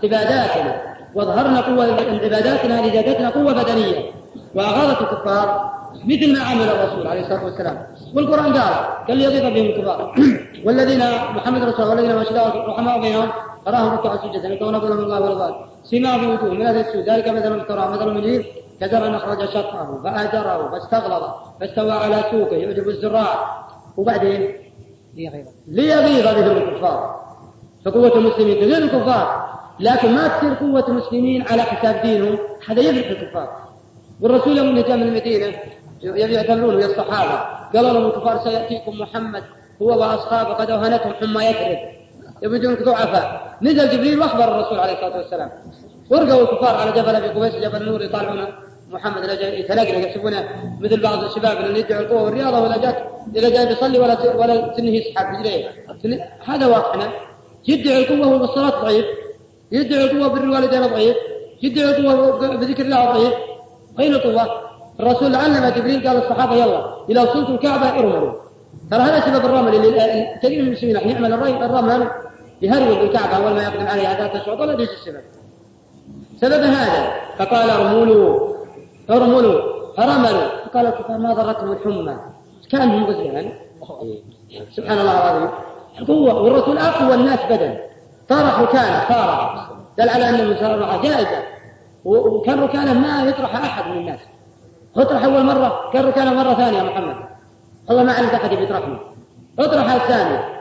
عباداتنا 0.04 0.82
وأظهرنا 1.16 1.62
قوة 1.62 1.86
عباداتنا 2.24 2.88
لزادتنا 2.88 3.30
قوة 3.30 3.54
بدنية 3.64 4.12
وأغاظت 4.56 5.02
الكفار 5.02 5.72
مثل 6.06 6.34
ما 6.34 6.44
عمل 6.44 6.62
الرسول 6.62 7.08
عليه 7.08 7.22
الصلاة 7.22 7.46
والسلام. 7.46 7.88
والقرآن 8.16 8.54
قال 8.54 8.74
قال 9.08 9.18
ليغيظ 9.18 9.42
بهم 9.42 9.66
الكفار 9.66 10.16
والذين 10.66 11.00
محمد 11.36 11.64
رسول 11.64 11.86
الله 11.86 11.96
والذين 11.96 12.18
أشهدوا 12.18 12.68
رحماء 12.68 13.02
بينهم 13.02 13.30
تراهم 13.66 13.94
ركعا 13.94 14.18
سجدا. 14.18 14.48
يكون 14.48 14.80
فضلا 14.80 14.96
من 14.96 15.04
الله 15.04 15.22
ورضوان 15.22 15.54
سيما 15.84 16.18
في 16.18 16.26
وجوههم. 16.26 16.60
من 16.60 16.68
السوء؟ 16.68 17.02
ذلك 17.02 17.28
مثل 17.30 17.56
الترى 17.56 17.90
مثل 17.90 18.08
المنير 18.08 18.46
كزرع 18.82 19.18
أخرج 19.18 19.50
شطه 19.50 20.02
فآجره 20.04 20.72
فاستغلظ. 20.72 21.24
فاستوى 21.60 21.92
على 21.92 22.24
سوقه. 22.32 22.56
يعجب 22.56 22.90
الزراع. 22.90 23.58
وبعدين 23.98 24.52
ليغيظ. 25.68 26.28
بهم 26.28 26.58
الكفار. 26.58 27.22
فقوة 27.86 28.18
المسلمين 28.18 28.56
تغير 28.56 28.78
الكفار. 28.78 29.48
لكن 29.80 30.16
ما 30.16 30.28
تصير 30.28 30.54
قوة 30.54 30.88
المسلمين 30.88 31.46
على 31.52 31.62
حساب 31.62 32.02
دينهم. 32.02 32.38
هذا 32.68 32.82
يفرق 32.82 33.20
الكفار. 33.20 33.67
والرسول 34.22 34.58
يوم 34.58 34.80
جاء 34.80 34.98
من 34.98 35.04
المدينة 35.04 35.54
يعتبرونه 36.04 36.82
يا 36.82 36.86
الصحابة. 36.86 37.40
قالوا 37.76 37.92
لهم 37.94 38.06
الكفار 38.06 38.40
سيأتيكم 38.44 39.00
محمد 39.00 39.44
هو 39.82 39.88
وأصحابه 40.00 40.54
قد 40.54 40.70
أوهنتهم 40.72 41.14
حمى 41.14 41.46
يثرب 41.46 41.78
يبدونك 42.44 42.84
ضعفاء. 42.84 43.58
نزل 43.62 43.90
جبريل 43.90 44.20
وأخبر 44.20 44.44
الرسول 44.44 44.80
عليه 44.80 44.94
الصلاة 44.94 45.18
والسلام. 45.18 45.52
ورقوا 46.10 46.42
الكفار 46.42 46.76
على 46.76 46.92
جبل 46.92 47.16
أبي 47.16 47.28
قبيس 47.28 47.56
جبل 47.56 47.82
النور 47.82 48.02
يطالعون 48.02 48.48
محمد 48.92 49.24
يتلقى 49.42 50.02
يحسبونه 50.02 50.50
مثل 50.82 51.02
بعض 51.02 51.24
الشباب 51.24 51.58
اللي 51.58 51.80
يدعي 51.80 52.00
القوة 52.00 52.24
والرياضة 52.24 52.60
ولا 52.62 52.78
جاك 52.78 53.10
إذا 53.36 53.50
جاي 53.50 53.66
بيصلي 53.66 54.00
ولا 54.00 54.36
ولا 54.36 54.74
سنه 54.78 54.90
يسحب 54.90 55.26
رجليه. 55.36 55.70
هذا 56.46 56.68
واقعنا. 56.68 57.12
يدعي 57.68 58.00
القوة 58.00 58.28
وهو 58.28 58.40
بالصلاة 58.40 58.82
ضعيف. 58.82 59.06
يدعي 59.72 60.04
القوة 60.04 60.28
بر 60.28 60.44
الوالدين 60.44 60.82
ضعيف. 60.82 61.18
يدعي 61.64 61.98
القوة 61.98 62.48
بذكر 62.56 62.86
الله 62.86 63.06
ضعيف. 63.12 63.34
أين 64.00 64.14
القوة؟ 64.14 64.62
الرسول 65.00 65.36
علم 65.36 65.70
جبريل 65.76 66.08
قال 66.08 66.18
للصحابة 66.18 66.56
يلا 66.56 66.94
إذا 67.10 67.22
وصلتم 67.22 67.54
الكعبة 67.54 67.90
ارملوا. 67.90 68.34
ترى 68.92 69.02
هذا 69.02 69.20
سبب 69.20 69.46
الرمل 69.46 69.76
اللي 69.76 70.40
كثير 70.44 70.62
من 70.62 70.68
المسلمين 70.68 70.96
راح 70.96 71.06
يعمل 71.06 71.34
الرمل 71.34 72.08
يهرول 72.62 73.00
بالكعبة 73.00 73.36
أول 73.36 73.54
ما 73.56 73.64
يقدم 73.64 73.88
عليها 73.88 74.18
ذات 74.18 74.36
الشعوط 74.36 74.60
ولا 74.60 74.72
ليش 74.72 74.90
السبب؟ 74.90 75.22
سبب 76.42 76.64
هذا. 76.64 77.12
فقال 77.38 77.70
ارملوا. 77.70 78.54
ارملوا. 79.10 79.62
فرملوا. 79.98 80.48
فقال 80.74 81.22
ما 81.22 81.34
ضرتهم 81.34 81.72
الحمى؟ 81.72 82.18
كأنهم 82.72 83.06
غزلان. 83.06 83.52
سبحان 84.76 85.00
الله 85.00 85.12
العظيم. 85.12 85.50
القوة 86.00 86.42
والرسول 86.42 86.78
أقوى 86.78 87.14
الناس 87.14 87.40
بدن. 87.50 87.78
طرح 88.30 88.60
ركانه 88.62 89.10
طارح. 89.10 89.70
دل 89.98 90.10
على 90.10 90.30
أن 90.30 90.36
المسارعة 90.36 91.02
جائزة. 91.04 91.57
وكان 92.08 92.60
ركانه 92.60 92.94
ما 92.94 93.24
يطرح 93.30 93.56
أحد 93.56 93.92
من 93.92 93.98
الناس. 93.98 94.20
اطرح 94.98 95.24
أول 95.24 95.46
مرة 95.46 95.90
كان 95.94 96.06
ركانه 96.06 96.34
مرة 96.34 96.54
ثانية 96.54 96.78
يا 96.78 96.84
محمد. 96.84 97.16
الله 97.90 98.04
ما 98.04 98.14
علمت 98.14 98.34
أحد 98.34 98.52
يطرحني 98.52 98.98
اطرح 99.60 99.92
الثانية 99.94 100.58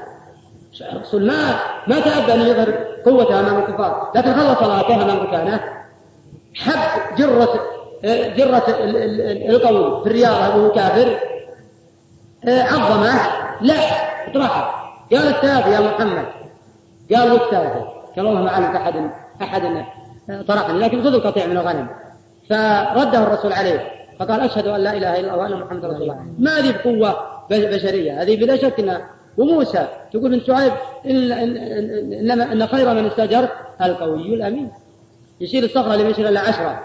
الرسول 0.93 1.27
ما 1.27 1.55
ما 1.87 2.01
تأبى 2.01 2.35
أن 2.35 2.41
يظهر 2.41 2.71
قوته 3.07 3.41
أمام 3.41 3.59
الكفار. 3.59 4.13
لكن 4.15 4.35
خلص 4.35 4.59
صلاته 4.59 5.03
أمام 5.03 5.19
ركانة. 5.19 5.61
حب 6.55 7.17
جرة 7.17 7.61
جرة 8.37 8.65
القول 9.51 10.03
في 10.03 10.09
الرياضة 10.09 10.57
وهو 10.57 10.73
كافر. 10.73 11.19
عظمه. 12.49 13.21
لا 13.61 13.75
اطرحه. 14.29 14.93
قال 15.13 15.29
الثالث 15.29 15.67
يا 15.67 15.81
محمد. 15.81 16.27
قال 17.15 17.33
والثالثة 17.33 17.85
قال 18.17 18.27
والله 18.27 18.43
ما 18.43 18.51
علمت 18.51 18.77
أحد 18.77 19.11
أحد 19.43 19.87
طرحني 20.49 20.79
لكن 20.79 21.03
خذ 21.03 21.15
القطيع 21.15 21.47
من 21.47 21.57
الغنم. 21.57 21.89
فرده 22.51 23.23
الرسول 23.23 23.53
عليه 23.53 23.81
فقال 24.19 24.41
أشهد 24.41 24.67
أن 24.67 24.81
لا 24.81 24.97
إله 24.97 25.21
إلا 25.21 25.35
الله 25.35 25.37
وأن 25.37 25.61
محمد 25.61 25.85
رسول 25.85 26.03
الله. 26.03 26.27
ما 26.39 26.59
هذه 26.59 26.71
بقوة 26.71 27.17
بشرية؟ 27.51 28.23
هذه 28.23 28.37
بلا 28.37 28.57
شك 28.57 28.81
أنها 28.81 29.11
وموسى 29.39 29.87
تقول 30.13 30.31
من 30.31 30.41
شعيب 30.41 30.73
إن, 31.07 31.33
إن 32.33 32.67
خير 32.67 32.95
من 32.95 33.07
استأجرت 33.07 33.51
القوي 33.83 34.35
الأمين. 34.35 34.71
يشيل 35.41 35.65
الصخرة 35.65 35.95
اللي 35.95 36.11
يشيل 36.11 36.27
إلا 36.27 36.41
عشرة. 36.41 36.81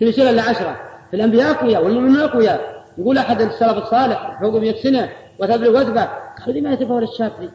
يشيل 0.00 0.28
إلا 0.28 0.42
عشرة. 0.42 0.76
الأنبياء 1.14 1.50
أقوياء 1.50 1.84
والمؤمنين 1.84 2.20
أقوياء. 2.20 2.80
يقول 2.98 3.18
أحد 3.18 3.40
السلف 3.40 3.78
الصالح 3.78 4.40
فوق 4.40 4.54
100 4.54 4.82
سنة 4.82 5.08
وتبلغ 5.38 5.80
وثبة 5.80 6.08
قال 6.46 6.54
لما 6.54 6.72
يتفاول 6.72 7.02
الشافعي 7.02 7.50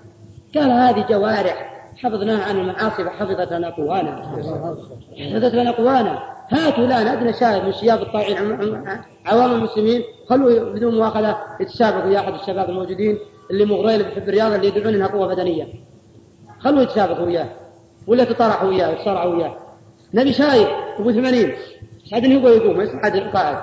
قال 0.55 0.71
هذه 0.71 1.05
جوارح 1.09 1.74
حفظناها 2.05 2.43
عن 2.43 2.57
المعاصي 2.57 3.03
فحفظت 3.03 3.53
لنا 3.53 3.69
قوانا 3.69 4.21
حفظت 5.17 5.55
لنا 5.55 5.71
قوانا 5.71 6.35
هاتوا 6.49 6.85
الان 6.85 7.07
أدنى 7.07 7.33
شاهد 7.33 7.65
من 7.65 7.73
شياب 7.73 8.01
الطائعين 8.01 8.37
عوام 9.25 9.51
المسلمين. 9.51 10.03
خلوا 10.29 10.73
بدون 10.73 10.95
مؤاخذة 10.95 11.37
يتسابقوا 11.59 12.11
يا 12.11 12.19
أحد 12.19 12.33
الشباب 12.33 12.69
الموجودين 12.69 13.17
اللي 13.51 13.65
مغرين 13.65 13.97
بيحب 13.97 14.29
الرياضة 14.29 14.55
اللي 14.55 14.67
يدعون 14.67 14.93
انها 14.93 15.07
قوة 15.07 15.27
بدنية. 15.27 15.67
خلوا 16.59 16.81
يتسابقوا 16.81 17.25
وياه. 17.25 17.49
ولا 18.07 18.23
تطارحوا 18.23 18.69
وياه 18.69 18.89
يتصارعوا 18.89 19.35
وياه. 19.35 19.55
نبي 20.13 20.33
شايف 20.33 20.67
أبو 20.99 21.11
80 21.11 21.51
يسعدني 22.05 22.33
يبغى 22.33 22.57
يقوم؟ 22.57 22.81
يسعد 22.81 23.15
القائد؟ 23.15 23.57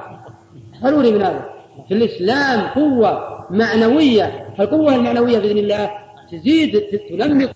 ضروري 0.82 1.12
من 1.12 1.22
هذا. 1.22 1.50
في 1.88 1.94
الإسلام 1.94 2.60
قوة 2.60 3.44
معنوية. 3.50 4.54
القوة 4.60 4.94
المعنوية 4.94 5.38
بإذن 5.38 5.58
الله 5.58 5.90
تزيد 6.32 6.80
تنمي 7.08 7.48